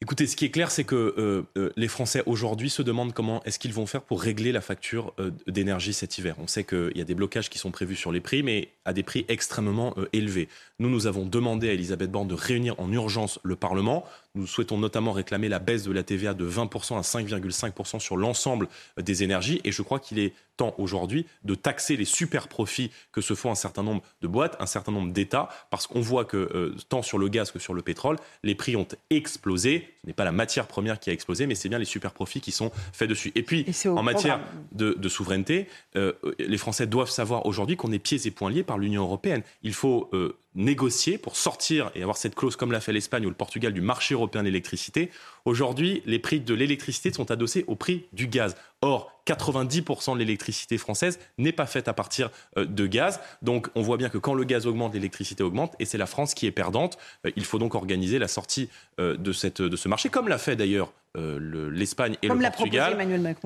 Écoutez, 0.00 0.26
ce 0.26 0.34
qui 0.34 0.44
est 0.44 0.50
clair, 0.50 0.72
c'est 0.72 0.82
que 0.82 1.46
euh, 1.56 1.72
les 1.76 1.86
Français 1.86 2.24
aujourd'hui 2.26 2.70
se 2.70 2.82
demandent 2.82 3.12
comment 3.12 3.40
est-ce 3.44 3.60
qu'ils 3.60 3.72
vont 3.72 3.86
faire 3.86 4.02
pour 4.02 4.20
régler 4.20 4.50
la 4.50 4.60
facture 4.60 5.14
d'énergie 5.46 5.92
cet 5.92 6.18
hiver. 6.18 6.34
On 6.38 6.48
sait 6.48 6.64
qu'il 6.64 6.96
y 6.96 7.00
a 7.00 7.04
des 7.04 7.14
blocages 7.14 7.48
qui 7.48 7.58
sont 7.58 7.70
prévus 7.70 7.94
sur 7.94 8.10
les 8.10 8.20
prix, 8.20 8.42
mais 8.42 8.70
à 8.84 8.92
des 8.92 9.02
prix 9.02 9.24
extrêmement 9.28 9.94
élevés. 10.12 10.48
Nous, 10.78 10.88
nous 10.88 11.06
avons 11.06 11.24
demandé 11.24 11.68
à 11.68 11.72
Elisabeth 11.72 12.10
Borne 12.10 12.28
de 12.28 12.34
réunir 12.34 12.78
en 12.80 12.90
urgence 12.92 13.38
le 13.42 13.54
Parlement, 13.54 14.04
Nous 14.34 14.46
souhaitons 14.46 14.78
notamment 14.78 15.12
réclamer 15.12 15.48
la 15.48 15.58
baisse 15.58 15.82
de 15.84 15.92
la 15.92 16.02
TVA 16.02 16.34
de 16.34 16.48
20% 16.48 16.96
à 16.96 17.02
5,5% 17.02 18.00
sur 18.00 18.16
l'ensemble 18.16 18.68
des 18.96 19.22
énergies. 19.22 19.60
Et 19.64 19.72
je 19.72 19.82
crois 19.82 20.00
qu'il 20.00 20.18
est 20.18 20.32
temps 20.56 20.74
aujourd'hui 20.78 21.26
de 21.44 21.54
taxer 21.54 21.96
les 21.96 22.04
super 22.04 22.48
profits 22.48 22.90
que 23.12 23.20
se 23.20 23.34
font 23.34 23.50
un 23.50 23.54
certain 23.54 23.82
nombre 23.82 24.02
de 24.22 24.26
boîtes, 24.26 24.56
un 24.58 24.66
certain 24.66 24.92
nombre 24.92 25.12
d'États, 25.12 25.48
parce 25.70 25.86
qu'on 25.86 26.00
voit 26.00 26.24
que 26.24 26.36
euh, 26.36 26.74
tant 26.88 27.02
sur 27.02 27.18
le 27.18 27.28
gaz 27.28 27.50
que 27.50 27.58
sur 27.58 27.74
le 27.74 27.82
pétrole, 27.82 28.16
les 28.42 28.54
prix 28.54 28.74
ont 28.76 28.88
explosé. 29.10 29.94
Ce 30.02 30.06
n'est 30.06 30.12
pas 30.12 30.24
la 30.24 30.32
matière 30.32 30.66
première 30.66 30.98
qui 30.98 31.10
a 31.10 31.12
explosé, 31.12 31.46
mais 31.46 31.54
c'est 31.54 31.68
bien 31.68 31.78
les 31.78 31.84
super 31.84 32.12
profits 32.12 32.40
qui 32.40 32.52
sont 32.52 32.70
faits 32.92 33.08
dessus. 33.08 33.32
Et 33.34 33.42
puis, 33.42 33.66
en 33.86 34.02
matière 34.02 34.40
de, 34.72 35.08
souveraineté, 35.08 35.68
euh, 35.96 36.12
les 36.38 36.58
Français 36.58 36.86
doivent 36.86 37.10
savoir 37.10 37.46
aujourd'hui 37.46 37.76
qu'on 37.76 37.92
est 37.92 37.98
pieds 37.98 38.26
et 38.26 38.30
poings 38.30 38.50
liés 38.50 38.62
par 38.72 38.78
l'Union 38.78 39.02
européenne. 39.02 39.42
Il 39.62 39.74
faut 39.74 40.08
euh, 40.14 40.34
négocier 40.54 41.18
pour 41.18 41.36
sortir 41.36 41.90
et 41.94 42.00
avoir 42.00 42.16
cette 42.16 42.34
clause 42.34 42.56
comme 42.56 42.72
l'a 42.72 42.80
fait 42.80 42.94
l'Espagne 42.94 43.26
ou 43.26 43.28
le 43.28 43.34
Portugal 43.34 43.74
du 43.74 43.82
marché 43.82 44.14
européen 44.14 44.40
de 44.40 44.46
l'électricité. 44.46 45.10
Aujourd'hui, 45.44 46.02
les 46.06 46.18
prix 46.18 46.40
de 46.40 46.54
l'électricité 46.54 47.12
sont 47.12 47.30
adossés 47.30 47.66
au 47.66 47.74
prix 47.74 48.06
du 48.14 48.28
gaz. 48.28 48.56
Or, 48.80 49.12
90% 49.26 50.14
de 50.14 50.18
l'électricité 50.18 50.78
française 50.78 51.18
n'est 51.36 51.52
pas 51.52 51.66
faite 51.66 51.86
à 51.86 51.92
partir 51.92 52.30
euh, 52.56 52.64
de 52.64 52.86
gaz. 52.86 53.20
Donc, 53.42 53.68
on 53.74 53.82
voit 53.82 53.98
bien 53.98 54.08
que 54.08 54.16
quand 54.16 54.32
le 54.32 54.44
gaz 54.44 54.66
augmente, 54.66 54.94
l'électricité 54.94 55.42
augmente, 55.42 55.74
et 55.78 55.84
c'est 55.84 55.98
la 55.98 56.06
France 56.06 56.32
qui 56.32 56.46
est 56.46 56.50
perdante. 56.50 56.96
Euh, 57.26 57.30
il 57.36 57.44
faut 57.44 57.58
donc 57.58 57.74
organiser 57.74 58.18
la 58.18 58.28
sortie 58.28 58.70
de, 58.98 59.32
cette, 59.32 59.60
de 59.60 59.76
ce 59.76 59.88
marché, 59.88 60.08
comme 60.08 60.28
l'a 60.28 60.38
fait 60.38 60.56
d'ailleurs 60.56 60.92
l'Espagne 61.14 62.16
et 62.22 62.28
le 62.28 62.34
Portugal 62.34 62.96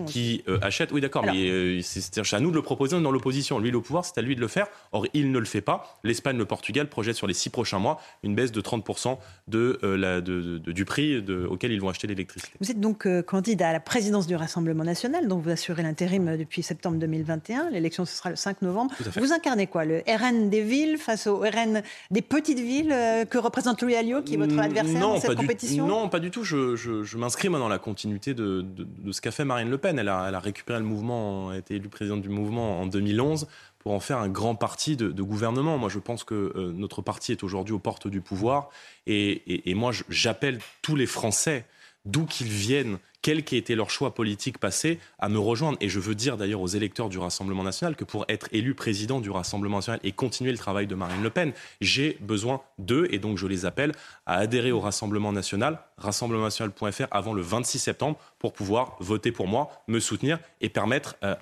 qui 0.07 0.45
achètent. 0.63 0.93
Oui, 0.93 1.01
d'accord, 1.01 1.25
mais 1.25 1.83
c'est 1.83 2.35
à 2.35 2.41
nous 2.41 2.51
de 2.51 2.57
le 2.57 2.63
proposer 2.63 3.01
dans 3.01 3.11
l'opposition. 3.11 3.59
Lui, 3.59 3.71
le 3.71 3.81
pouvoir, 3.81 4.05
c'est 4.05 4.19
à 4.19 4.23
lui 4.23 4.37
de 4.37 4.41
le 4.41 4.49
faire. 4.49 4.67
Or, 4.93 5.07
il 5.15 5.31
ne 5.33 5.39
le 5.39 5.45
fait 5.45 5.61
pas. 5.61 5.99
L'Espagne, 6.05 6.39
le 6.39 6.45
Portugal 6.45 6.89
projettent 6.89 7.17
sur 7.17 7.27
les 7.27 7.35
six 7.35 7.51
prochains 7.51 7.79
mois 7.79 8.01
une 8.23 8.35
baisse 8.35 8.53
de 8.53 8.61
30% 8.61 9.19
de, 9.49 9.79
la, 9.83 10.21
de, 10.21 10.59
du 10.59 10.85
prix 10.85 11.25
auquel 11.49 11.73
ils 11.73 11.81
vont 11.81 11.89
acheter 11.89 12.07
l'électricité. 12.07 12.53
Vous 12.61 12.71
êtes 12.71 12.81
donc 12.81 13.07
candidat 13.23 13.71
à 13.71 13.73
la 13.73 13.81
présidence 13.81 14.27
du 14.27 14.37
Rassemblement 14.37 14.85
national, 14.85 15.29
dont 15.29 15.39
vous 15.39 15.51
assurez 15.51 15.83
l'intérim 15.83 16.37
depuis 16.37 16.63
septembre 16.63 16.99
2021. 16.99 17.71
L'élection, 17.71 18.05
ce 18.05 18.17
sera 18.17 18.31
le 18.31 18.37
5 18.37 18.63
novembre. 18.63 18.95
Vous 19.17 19.33
incarnez 19.33 19.67
quoi 19.67 19.85
Le 19.85 20.03
RN 20.07 20.51
des 20.51 20.63
villes 20.63 20.99
face 20.99 21.27
au 21.27 21.39
RN 21.39 21.83
des 22.11 22.23
petites 22.23 22.59
villes 22.59 22.93
euh, 22.93 23.25
que 23.25 23.39
représente 23.39 23.83
Louis 23.83 23.95
Alliot, 23.95 24.23
qui 24.23 24.35
est 24.35 24.37
votre 24.37 24.59
adversaire 24.59 25.01
dans 25.01 25.21
cette 25.21 25.35
compétition? 25.35 25.87
Non, 25.87 26.09
pas 26.09 26.21
du 26.21 26.31
tout. 26.31 26.45
Je, 26.45 27.17
m'inscris 27.17 27.49
dans 27.59 27.69
la 27.69 27.79
continuité 27.79 28.35
de, 28.35 28.65
ce 29.11 29.21
qu'a 29.21 29.31
fait 29.31 29.45
Marine 29.45 29.71
Le 29.71 29.79
Pen. 29.79 29.99
Elle 29.99 30.09
a, 30.09 30.39
récupéré 30.39 30.79
le 30.79 30.85
mouvement, 30.85 31.51
a 31.51 31.59
été 31.59 31.77
élue 31.77 31.89
présidente 31.89 32.23
du 32.23 32.29
mouvement 32.29 32.81
en 32.81 32.87
2011 32.87 33.47
pour 33.79 33.93
en 33.93 34.01
faire 34.01 34.19
un 34.19 34.29
grand 34.29 34.55
parti 34.55 34.97
de, 34.97 35.23
gouvernement. 35.23 35.79
Moi, 35.79 35.89
je 35.89 35.99
pense 35.99 36.25
que 36.25 36.53
euh, 36.57 36.73
notre 36.73 37.03
parti 37.03 37.33
est 37.33 37.43
aujourd'hui 37.43 37.75
aux 37.75 37.79
portes 37.79 38.09
du 38.09 38.21
pouvoir. 38.21 38.71
Et 39.07 39.75
moi, 39.75 39.93
j'appelle 40.09 40.59
tous 40.83 40.97
les 40.97 41.07
Français 41.07 41.67
d'où 42.07 42.25
qu'ils 42.25 42.49
viennent, 42.49 42.99
quel 43.27 43.43
qu'ait 43.43 43.57
été 43.57 43.75
leur 43.75 43.91
choix 43.91 44.15
politique 44.15 44.59
passé, 44.59 45.01
à 45.19 45.29
me 45.29 45.41
rejoindre. 45.41 45.77
Et 45.81 45.89
je 45.89 45.99
veux 45.99 46.15
dire 46.15 46.37
d'ailleurs 46.37 46.61
aux 46.61 46.69
électeurs 46.69 47.09
du 47.09 47.19
Rassemblement 47.19 47.65
national 47.65 47.97
que 47.97 48.05
pour 48.05 48.25
être 48.29 48.47
élu 48.53 48.73
président 48.73 49.19
du 49.19 49.31
Rassemblement 49.31 49.79
national 49.79 49.99
et 50.05 50.13
continuer 50.13 50.53
le 50.53 50.59
travail 50.59 50.87
de 50.87 50.95
Marine 50.95 51.25
Le 51.25 51.31
Pen, 51.31 51.53
j'ai 51.81 52.19
besoin 52.21 52.61
d'eux 52.79 53.09
et 53.11 53.19
donc 53.19 53.37
je 53.37 53.49
les 53.49 53.67
appelle 53.67 53.91
à 54.27 54.37
adhérer 54.37 54.71
au 54.71 54.79
Rassemblement 54.79 55.33
national, 55.33 55.81
rassemblementnational.fr 55.99 57.09
avant 57.11 57.35
le 57.35 57.43
26 57.43 57.81
septembre 57.81 58.17
pour 58.39 58.53
pouvoir 58.53 58.95
voter 59.01 59.33
pour 59.33 59.49
moi, 59.49 59.73
me 59.89 59.99
soutenir 59.99 60.39
et 60.61 60.69
permettre 60.69 61.17
euh, 61.25 61.35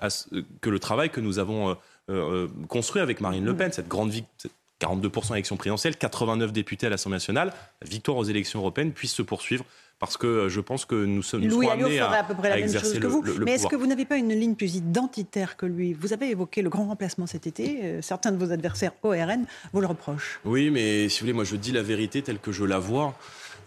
que 0.61 0.71
le 0.71 0.79
travail 0.79 1.11
que 1.11 1.21
nous 1.21 1.37
avons 1.37 1.69
euh, 1.69 1.75
euh, 2.09 2.47
construit 2.67 3.03
avec 3.03 3.21
Marine 3.21 3.45
Le 3.45 3.55
Pen, 3.55 3.71
cette 3.71 3.87
grande 3.87 4.09
victoire, 4.09 4.51
42% 4.81 5.31
à 5.31 5.33
l'élection 5.35 5.57
présidentielle, 5.57 5.95
89 5.95 6.51
députés 6.51 6.87
à 6.87 6.89
l'Assemblée 6.89 7.15
nationale, 7.15 7.53
victoire 7.83 8.17
aux 8.17 8.23
élections 8.23 8.59
européennes 8.59 8.91
puisse 8.91 9.13
se 9.13 9.21
poursuivre 9.21 9.65
parce 9.99 10.17
que 10.17 10.27
euh, 10.27 10.49
je 10.49 10.59
pense 10.59 10.85
que 10.85 11.05
nous 11.05 11.23
sommes 11.23 11.47
Louis 11.47 11.69
amenés 11.69 11.99
à, 11.99 12.11
à, 12.11 12.23
peu 12.23 12.35
près 12.35 12.49
la 12.49 12.57
même 12.57 12.69
chose 12.69 12.99
que 12.99 13.07
vous. 13.07 13.23
Mais 13.43 13.53
est-ce 13.53 13.67
que 13.67 13.75
vous 13.75 13.87
n'avez 13.87 14.05
pas 14.05 14.17
une 14.17 14.33
ligne 14.33 14.55
plus 14.55 14.75
identitaire 14.75 15.55
que 15.55 15.65
lui? 15.65 15.93
Vous 15.93 16.11
avez 16.11 16.29
évoqué 16.29 16.61
le 16.61 16.69
grand 16.69 16.85
remplacement 16.85 17.27
cet 17.27 17.47
été. 17.47 17.79
Euh, 17.83 18.01
certains 18.01 18.31
de 18.31 18.37
vos 18.37 18.51
adversaires 18.51 18.91
au 19.03 19.11
RN 19.11 19.45
vous 19.71 19.81
le 19.81 19.87
reprochent. 19.87 20.39
Oui, 20.43 20.69
mais 20.69 21.07
si 21.07 21.19
vous 21.19 21.25
voulez, 21.25 21.33
moi 21.33 21.45
je 21.45 21.55
dis 21.55 21.71
la 21.71 21.81
vérité 21.81 22.21
telle 22.21 22.39
que 22.39 22.51
je 22.51 22.65
la 22.65 22.79
vois. 22.79 23.17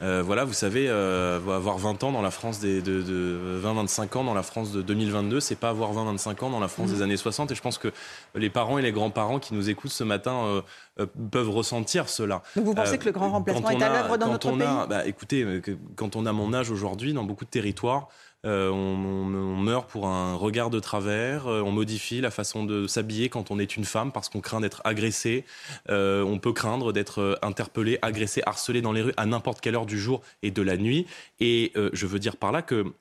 Euh, 0.01 0.23
voilà, 0.25 0.45
vous 0.45 0.53
savez, 0.53 0.87
euh, 0.89 1.37
avoir 1.37 1.79
20 1.79 2.05
ans 2.05 2.13
dans 2.13 2.23
la 2.23 2.31
France 2.31 2.61
des, 2.61 2.81
de, 2.81 3.03
de 3.03 3.61
20-25 3.65 4.19
ans 4.19 4.25
dans 4.25 4.35
la 4.35 4.43
France 4.43 4.73
de 4.73 4.83
2022, 4.83 5.41
c'est 5.41 5.57
pas 5.57 5.71
avoir 5.71 5.93
20-25 5.93 6.45
ans 6.45 6.51
dans 6.51 6.61
la 6.61 6.69
France 6.69 6.93
des 6.93 7.03
années 7.03 7.17
60. 7.17 7.51
Et 7.51 7.55
je 7.55 7.63
pense 7.63 7.79
que 7.79 7.89
les 8.35 8.51
parents 8.51 8.79
et 8.79 8.83
les 8.83 8.93
grands-parents 8.93 9.39
qui 9.39 9.55
nous 9.55 9.71
écoutent 9.71 9.91
ce 9.91 10.05
matin 10.05 10.63
euh, 10.99 11.07
peuvent 11.31 11.51
ressentir 11.51 12.09
cela. 12.09 12.43
Donc 12.55 12.65
vous 12.65 12.75
pensez 12.75 12.99
que 12.99 13.07
le 13.07 13.13
grand 13.13 13.31
remplacement 13.31 13.71
est 13.71 13.83
à 13.83 13.89
l'œuvre 13.89 14.17
dans 14.17 14.31
notre 14.31 14.51
pays 14.51 14.89
bah, 14.89 15.07
Écoutez, 15.07 15.63
quand 15.97 16.17
on 16.17 16.27
a 16.27 16.33
mon 16.33 16.55
âge 16.55 16.71
aujourd'hui, 16.71 17.13
dans 17.13 17.25
beaucoup 17.25 17.45
de 17.45 17.51
territoires, 17.51 18.09
euh, 18.47 18.71
on, 18.71 19.27
meurt 19.59 19.91
pour 19.91 20.07
un 20.07 20.37
regard 20.37 20.71
de 20.71 20.79
travers, 20.79 21.49
euh, 21.49 21.61
on 21.61 21.73
modifie 21.73 22.21
la 22.21 22.31
façon 22.31 22.63
de 22.63 22.87
s'habiller 22.87 23.29
quand 23.29 23.51
on 23.51 23.59
est 23.59 23.77
une 23.77 23.85
femme 23.85 24.13
parce 24.13 24.29
qu'on 24.29 24.41
craint 24.41 24.61
d'être 24.61 24.81
agressé, 24.85 25.45
euh, 25.91 26.23
on 26.23 26.39
peut 26.39 26.53
craindre 26.53 26.93
d'être 26.93 27.37
interpellé, 27.43 27.99
agressé, 28.01 28.41
harcelé 28.47 28.81
dans 28.81 28.93
les 28.93 29.03
rues 29.03 29.13
à 29.17 29.27
n'importe 29.27 29.61
quelle 29.61 29.75
heure 29.75 29.87
du 29.87 29.99
jour 29.99 30.23
et 30.43 30.53
de 30.53 30.63
la 30.63 30.77
nuit. 30.77 31.07
Et 31.41 31.73
je 31.93 32.07
veux 32.07 32.21
dire 32.21 32.37
par 32.37 32.53
là 32.53 32.63
que 32.63 32.93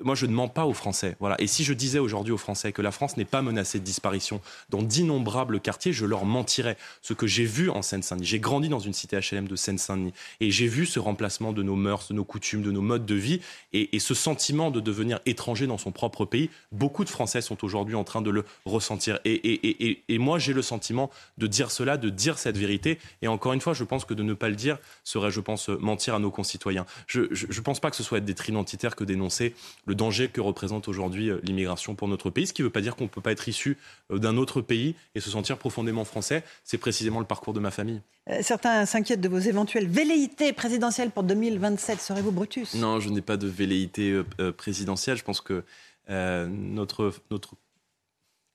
moi 0.00 0.14
je 0.14 0.26
ne 0.26 0.32
mens 0.32 0.48
pas 0.48 0.66
aux 0.66 0.72
Français. 0.72 1.16
Voilà. 1.18 1.34
Et 1.40 1.48
si 1.48 1.64
je 1.64 1.72
disais 1.72 1.98
aujourd'hui 1.98 2.32
aux 2.32 2.38
Français 2.38 2.72
que 2.72 2.82
la 2.82 2.92
France 2.92 3.16
n'est 3.16 3.24
pas 3.24 3.42
menacée 3.42 3.80
de 3.80 3.84
disparition 3.84 4.40
dans 4.70 4.82
d'innombrables 4.82 5.60
quartiers, 5.60 5.92
je 5.92 6.06
leur 6.06 6.24
mentirais. 6.24 6.76
Ce 7.02 7.12
que 7.12 7.26
j'ai 7.26 7.44
vu 7.44 7.70
en 7.70 7.82
Seine-Saint-Denis, 7.82 8.26
j'ai 8.26 8.40
grandi 8.40 8.68
dans 8.68 8.78
une 8.78 8.92
cité 8.92 9.18
HLM 9.18 9.48
de 9.48 9.56
Seine-Saint-Denis 9.56 10.12
et 10.40 10.50
j'ai 10.50 10.68
vu 10.68 10.86
ce 10.86 11.00
remplacement 11.00 11.52
de 11.52 11.62
nos 11.62 11.76
mœurs, 11.76 12.08
de 12.08 12.14
nos 12.14 12.24
coutumes, 12.24 12.62
de 12.62 12.70
nos 12.70 12.82
modes 12.82 13.06
de 13.06 13.14
vie 13.14 13.40
et, 13.72 13.94
et 13.96 13.98
ce 13.98 14.14
sentiment 14.14 14.35
sentiment 14.36 14.70
de 14.70 14.80
devenir 14.80 15.18
étranger 15.24 15.66
dans 15.66 15.78
son 15.78 15.92
propre 15.92 16.26
pays, 16.26 16.50
beaucoup 16.70 17.04
de 17.04 17.08
Français 17.08 17.40
sont 17.40 17.64
aujourd'hui 17.64 17.94
en 17.94 18.04
train 18.04 18.20
de 18.20 18.28
le 18.28 18.44
ressentir. 18.66 19.18
Et, 19.24 20.02
et, 20.12 20.18
moi, 20.18 20.38
j'ai 20.38 20.52
le 20.52 20.60
sentiment 20.60 21.10
de 21.38 21.46
dire 21.46 21.70
cela, 21.70 21.96
de 21.96 22.10
dire 22.10 22.38
cette 22.38 22.58
vérité. 22.58 22.98
Et 23.22 23.28
encore 23.28 23.54
une 23.54 23.62
fois, 23.62 23.72
je 23.72 23.82
pense 23.82 24.04
que 24.04 24.12
de 24.12 24.22
ne 24.22 24.34
pas 24.34 24.50
le 24.50 24.56
dire 24.56 24.76
serait, 25.04 25.30
je 25.30 25.40
pense, 25.40 25.70
mentir 25.70 26.14
à 26.14 26.18
nos 26.18 26.30
concitoyens. 26.30 26.84
Je 27.06 27.20
ne 27.20 27.60
pense 27.62 27.80
pas 27.80 27.88
que 27.88 27.96
ce 27.96 28.02
soit 28.02 28.18
être 28.18 28.26
d'être 28.26 28.46
identitaire 28.46 28.94
que 28.94 29.04
d'énoncer 29.04 29.54
le 29.86 29.94
danger 29.94 30.28
que 30.28 30.42
représente 30.42 30.86
aujourd'hui 30.86 31.30
euh, 31.30 31.40
l'immigration 31.42 31.94
pour 31.94 32.08
notre 32.08 32.28
pays, 32.28 32.46
ce 32.46 32.52
qui 32.52 32.60
ne 32.60 32.66
veut 32.66 32.72
pas 32.72 32.82
dire 32.82 32.94
qu'on 32.94 33.04
ne 33.04 33.08
peut 33.08 33.22
pas 33.22 33.32
être 33.32 33.48
issu 33.48 33.78
euh, 34.10 34.18
d'un 34.18 34.36
autre 34.36 34.60
pays 34.60 34.94
et 35.14 35.20
se 35.20 35.30
sentir 35.30 35.56
profondément 35.56 36.04
français. 36.04 36.44
C'est 36.62 36.78
précisément 36.78 37.20
le 37.20 37.26
parcours 37.26 37.54
de 37.54 37.60
ma 37.60 37.70
famille. 37.70 38.02
Euh, 38.28 38.40
certains 38.42 38.84
s'inquiètent 38.86 39.20
de 39.20 39.28
vos 39.28 39.38
éventuelles 39.38 39.88
velléités 39.88 40.52
présidentielles 40.52 41.10
pour 41.10 41.22
2027. 41.22 42.00
Serez-vous 42.00 42.32
Brutus? 42.32 42.74
Non, 42.74 43.00
je 43.00 43.08
n'ai 43.08 43.22
pas 43.22 43.36
de 43.36 43.46
velléité 43.46 44.20
présidentielle. 44.56 45.16
Je 45.16 45.24
pense 45.24 45.40
que 45.40 45.64
notre, 46.08 47.12
notre 47.30 47.54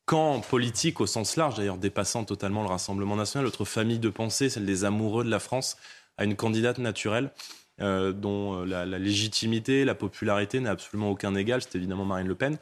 camp 0.06 0.40
politique 0.40 1.02
au 1.02 1.06
sens 1.06 1.36
large, 1.36 1.56
d'ailleurs 1.56 1.78
dépassant 1.78 2.24
totalement 2.24 2.64
le 2.64 2.70
Rassemblement 2.70 3.16
national, 3.16 3.46
notre 3.46 3.66
famille 3.66 4.00
de 4.00 4.10
pensée, 4.10 4.50
celle 4.50 4.66
des 4.66 4.86
amoureux 4.86 5.24
de 5.24 5.30
la 5.30 5.40
France, 5.40 5.78
a 6.18 6.24
une 6.24 6.36
candidate 6.36 6.78
naturelle 6.78 7.32
dont 7.80 8.64
la, 8.64 8.86
la, 8.86 9.00
légitimité, 9.00 9.86
la 9.86 9.96
popularité 9.96 10.60
n'a 10.60 10.72
absolument 10.72 11.10
aucun 11.10 11.36
égal. 11.36 11.62
C'est 11.62 11.76
évidemment 11.76 12.06
Marine 12.06 12.28
Le 12.28 12.36
Pen. 12.36 12.58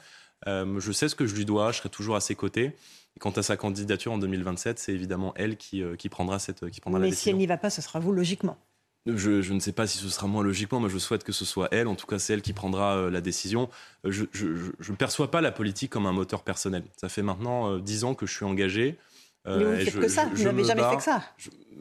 je 0.45 0.91
sais 0.91 1.07
ce 1.07 1.15
que 1.15 1.25
je 1.25 1.35
lui 1.35 1.45
dois, 1.45 1.71
je 1.71 1.77
serai 1.77 1.89
toujours 1.89 2.15
à 2.15 2.21
ses 2.21 2.35
côtés. 2.35 2.75
Quant 3.19 3.31
à 3.31 3.43
sa 3.43 3.57
candidature 3.57 4.13
en 4.13 4.17
2027, 4.17 4.79
c'est 4.79 4.93
évidemment 4.93 5.33
elle 5.35 5.57
qui, 5.57 5.83
euh, 5.83 5.95
qui 5.97 6.07
prendra, 6.07 6.39
cette, 6.39 6.69
qui 6.69 6.79
prendra 6.79 6.99
Mais 6.99 7.07
la 7.07 7.09
décision. 7.09 7.23
si 7.23 7.29
elle 7.31 7.37
n'y 7.37 7.47
va 7.47 7.57
pas, 7.57 7.69
ce 7.69 7.81
sera 7.81 7.99
vous, 7.99 8.13
logiquement. 8.13 8.57
Je, 9.05 9.41
je, 9.41 9.53
ne 9.53 9.59
sais 9.59 9.71
pas 9.71 9.87
si 9.87 9.97
ce 9.97 10.09
sera 10.09 10.27
moi 10.27 10.43
logiquement, 10.43 10.79
mais 10.79 10.89
je 10.89 10.97
souhaite 10.97 11.23
que 11.23 11.31
ce 11.31 11.45
soit 11.45 11.67
elle. 11.71 11.87
En 11.87 11.95
tout 11.95 12.05
cas, 12.05 12.19
c'est 12.19 12.33
elle 12.33 12.41
qui 12.41 12.53
prendra 12.53 12.97
euh, 12.97 13.09
la 13.09 13.21
décision. 13.21 13.69
Euh, 14.05 14.11
je 14.11 14.25
ne 14.91 14.95
perçois 14.95 15.31
pas 15.31 15.41
la 15.41 15.51
politique 15.51 15.91
comme 15.91 16.05
un 16.05 16.11
moteur 16.11 16.43
personnel. 16.43 16.83
Ça 16.97 17.09
fait 17.09 17.23
maintenant 17.23 17.77
dix 17.77 18.03
ans 18.03 18.13
que 18.13 18.25
je 18.25 18.33
suis 18.33 18.45
engagé. 18.45 18.97
mais 19.45 19.53
vous 19.53 19.71
ne 19.71 19.75
faites 19.77 19.99
que 19.99 20.07
ça, 20.07 20.29
vous 20.33 20.43
n'avez 20.43 20.63
jamais 20.63 20.83
fait 20.83 20.97
que 20.97 21.03
ça. 21.03 21.23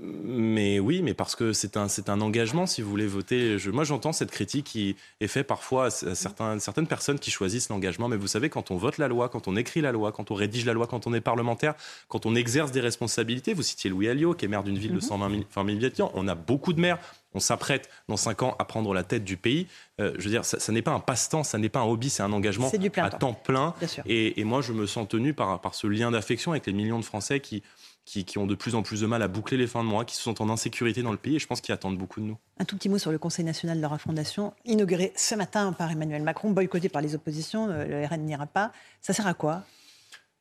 Mais 0.01 0.79
oui, 0.79 1.03
mais 1.03 1.13
parce 1.13 1.35
que 1.35 1.53
c'est 1.53 1.77
un, 1.77 1.89
c'est 1.89 2.09
un 2.09 2.21
engagement, 2.21 2.67
si 2.67 2.83
vous 2.83 2.91
voulez 2.91 3.09
voter. 3.09 3.59
Je, 3.59 3.71
moi, 3.71 3.83
j'entends 3.83 4.13
cette 4.13 4.31
critique 4.31 4.67
qui 4.67 4.95
est 5.21 5.27
faite 5.27 5.49
parfois 5.49 5.87
à 5.87 5.91
certains, 5.91 6.59
certaines 6.61 6.87
personnes 6.87 7.19
qui 7.19 7.33
choisissent 7.33 7.69
l'engagement. 7.69 8.07
Mais 8.07 8.17
vous 8.17 8.29
savez, 8.29 8.49
quand 8.49 8.71
on 8.71 8.77
vote 8.77 8.99
la 8.99 9.09
loi, 9.09 9.29
quand 9.29 9.49
on 9.49 9.57
écrit 9.57 9.81
la 9.81 9.91
loi, 9.91 10.13
quand 10.13 10.31
on 10.31 10.35
rédige 10.35 10.65
la 10.67 10.73
loi, 10.73 10.87
quand 10.87 11.09
on 11.09 11.15
est 11.15 11.21
parlementaire, 11.21 11.75
quand 12.07 12.27
on 12.27 12.37
exerce 12.37 12.71
des 12.71 12.81
responsabilités, 12.81 13.55
vous 13.55 13.65
citiez 13.65 13.91
Louis 13.91 14.09
Alliot, 14.09 14.35
qui 14.35 14.45
est 14.45 14.49
maire 14.49 14.63
d'une 14.63 14.79
ville 14.79 14.95
de 14.95 15.01
120 15.01 15.31
000, 15.31 15.43
000 15.53 15.85
habitants, 15.85 16.13
on 16.15 16.29
a 16.29 16.37
beaucoup 16.37 16.73
de 16.73 16.81
maires. 16.81 16.99
On 17.35 17.41
s'apprête 17.41 17.91
dans 18.09 18.17
cinq 18.17 18.43
ans 18.43 18.57
à 18.59 18.65
prendre 18.65 18.95
la 18.95 19.03
tête 19.03 19.25
du 19.25 19.37
pays. 19.37 19.67
Euh, 20.01 20.15
je 20.19 20.25
veux 20.25 20.31
dire, 20.31 20.45
ça, 20.45 20.73
n'est 20.73 20.81
pas 20.81 20.93
un 20.93 21.01
passe-temps, 21.01 21.45
ça 21.45 21.59
n'est 21.59 21.69
pas 21.69 21.81
un 21.81 21.85
hobby, 21.85 22.09
c'est 22.09 22.23
un 22.23 22.33
engagement 22.33 22.71
à 22.97 23.11
temps, 23.11 23.35
plein. 23.35 23.75
Et, 24.07 24.41
et, 24.41 24.45
moi, 24.45 24.63
je 24.63 24.73
me 24.73 24.87
sens 24.87 25.07
tenu 25.09 25.35
par, 25.35 25.61
par 25.61 25.75
ce 25.75 25.87
lien 25.87 26.11
d'affection 26.11 26.53
avec 26.53 26.67
les 26.67 26.73
millions 26.73 26.99
de 26.99 27.05
Français 27.05 27.41
qui, 27.41 27.63
qui, 28.09 28.39
ont 28.39 28.47
de 28.47 28.55
plus 28.55 28.75
en 28.75 28.83
plus 28.83 29.03
de 29.03 29.07
mal 29.07 29.23
à 29.23 29.29
boucler 29.29 29.57
les 29.57 29.67
fins 29.67 29.85
de 29.85 29.89
mois, 29.89 30.05
qui 30.05 30.17
se 30.17 30.23
sentent 30.23 30.41
en 30.41 30.49
insécurité 30.49 31.03
dans 31.03 31.13
le 31.13 31.19
pays 31.19 31.37
et 31.37 31.39
je 31.39 31.47
pense 31.47 31.61
qu'ils 31.61 31.75
attendent 31.75 31.99
beaucoup 31.99 32.21
de 32.21 32.27
nous. 32.27 32.39
Un 32.59 32.65
tout 32.65 32.77
petit 32.77 32.89
mot 32.89 32.99
sur 32.99 33.13
le 33.13 33.19
Conseil 33.19 33.45
national 33.45 33.77
de 33.77 33.83
la 33.83 33.99
Fondation, 33.99 34.55
inauguré 34.65 35.13
ce 35.17 35.35
matin 35.35 35.73
par 35.73 35.91
Emmanuel 35.91 36.23
Macron, 36.23 36.51
boycotté 36.51 36.89
par 36.89 37.03
les 37.03 37.15
oppositions, 37.15 37.69
euh, 37.69 37.85
le 37.85 38.07
RN 38.07 38.23
n'ira 38.23 38.47
pas. 38.47 38.73
Ça 39.03 39.13
sert 39.13 39.27
à 39.27 39.35
quoi? 39.35 39.65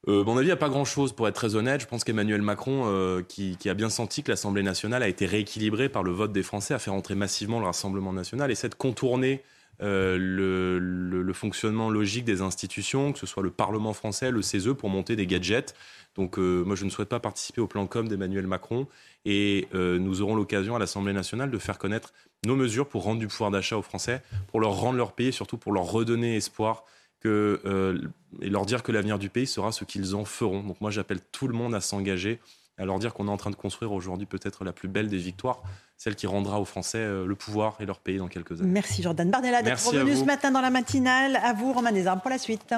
Euh, 0.08 0.24
mon 0.24 0.38
avis, 0.38 0.46
il 0.46 0.50
n'y 0.50 0.52
a 0.52 0.58
pas 0.58 0.70
grand-chose, 0.70 1.12
pour 1.12 1.28
être 1.28 1.36
très 1.36 1.56
honnête. 1.56 1.82
Je 1.82 1.88
pense 1.88 2.04
qu'Emmanuel 2.04 2.42
Macron, 2.42 2.84
euh, 2.86 3.22
qui, 3.28 3.58
a 3.66 3.74
bien 3.74 3.90
senti 3.90 4.24
que 4.24 4.32
l'Assemblée 4.32 4.64
nationale 4.64 5.04
a 5.04 5.10
été 5.10 5.26
rééquilibrée 5.26 5.90
par 5.90 6.04
le 6.04 6.12
vote 6.12 6.32
des 6.32 6.44
Français, 6.44 6.74
a 6.74 6.80
fait 6.80 6.92
rentrer 6.92 7.16
massivement 7.16 7.60
le 7.60 7.66
Rassemblement 7.66 8.14
national, 8.14 8.50
essaie 8.50 8.70
de 8.70 8.76
contourner 8.76 9.44
euh, 9.82 10.18
le, 10.18 11.34
fonctionnement 11.34 11.92
logique 11.92 12.26
des 12.26 12.42
institutions, 12.42 13.14
que 13.14 13.20
ce 13.20 13.28
soit 13.28 13.44
le 13.44 13.52
Parlement 13.52 13.94
français, 13.94 14.32
le 14.32 14.42
CESE, 14.42 14.74
pour 14.76 14.90
monter 14.90 15.16
des 15.16 15.28
gadgets. 15.28 15.76
Donc 16.18 16.38
moi, 16.38 16.76
je 16.76 16.84
ne 16.84 16.90
souhaite 16.90 17.10
pas 17.10 17.20
participer 17.20 17.62
au 17.62 17.68
plan 17.68 17.88
com 17.88 18.08
d'Emmanuel 18.08 18.48
Macron. 18.48 18.88
Et 19.26 19.68
nous 19.74 20.22
aurons 20.22 20.36
l'occasion 20.36 20.76
à 20.76 20.80
l'Assemblée 20.80 21.14
nationale 21.14 21.52
de 21.52 21.58
faire 21.58 21.78
connaître 21.78 22.14
nos 22.46 22.56
mesures 22.56 22.88
pour 22.88 23.04
rendre 23.04 23.20
du 23.20 23.28
pouvoir 23.28 23.52
d'achat 23.52 23.78
aux 23.78 23.82
Français, 23.82 24.22
pour 24.48 24.60
leur 24.60 24.74
rendre 24.74 24.98
leur 24.98 25.14
pays, 25.14 25.34
surtout 25.34 25.58
pour 25.58 25.74
leur 25.74 25.86
redonner 25.86 26.36
espoir 26.36 26.84
que, 27.20 27.62
euh, 27.66 28.00
et 28.42 28.50
leur 28.50 28.66
dire 28.66 28.84
que 28.84 28.92
l'avenir 28.92 29.20
du 29.20 29.30
pays 29.30 29.48
sera 29.48 29.72
ce 29.72 29.86
qu'ils 29.86 30.16
en 30.16 30.26
feront. 30.26 30.64
Donc 30.64 30.82
moi 30.82 30.92
j'appelle 30.92 31.20
tout 31.32 31.48
le 31.48 31.54
monde 31.54 31.74
à 31.74 31.82
s'engager, 31.82 32.40
à 32.78 32.86
leur 32.86 33.00
dire 33.00 33.14
qu'on 33.14 33.28
est 33.28 33.32
en 33.32 33.38
train 33.38 33.50
de 33.50 33.56
construire 33.56 33.92
aujourd'hui 33.92 34.28
peut-être 34.28 34.64
la 34.64 34.72
plus 34.72 34.88
belle 34.88 35.08
des 35.08 35.18
victoires, 35.18 35.62
celle 35.98 36.16
qui 36.16 36.28
rendra 36.28 36.60
aux 36.60 36.66
Français 36.66 37.00
euh, 37.00 37.26
le 37.26 37.36
pouvoir 37.36 37.76
et 37.80 37.86
leur 37.86 38.00
pays 38.00 38.18
dans 38.18 38.28
quelques 38.28 38.62
années. 38.62 38.70
Merci 38.70 39.02
Jordan 39.02 39.30
Bardella 39.32 39.64
d'être 39.64 39.88
revenu 39.88 40.16
ce 40.16 40.26
matin 40.26 40.52
dans 40.52 40.62
la 40.62 40.70
matinale. 40.70 41.38
À 41.38 41.54
vous 41.54 41.74
Romain 41.74 41.92
Desarmes 41.92 42.22
pour 42.22 42.30
la 42.30 42.38
suite. 42.38 42.74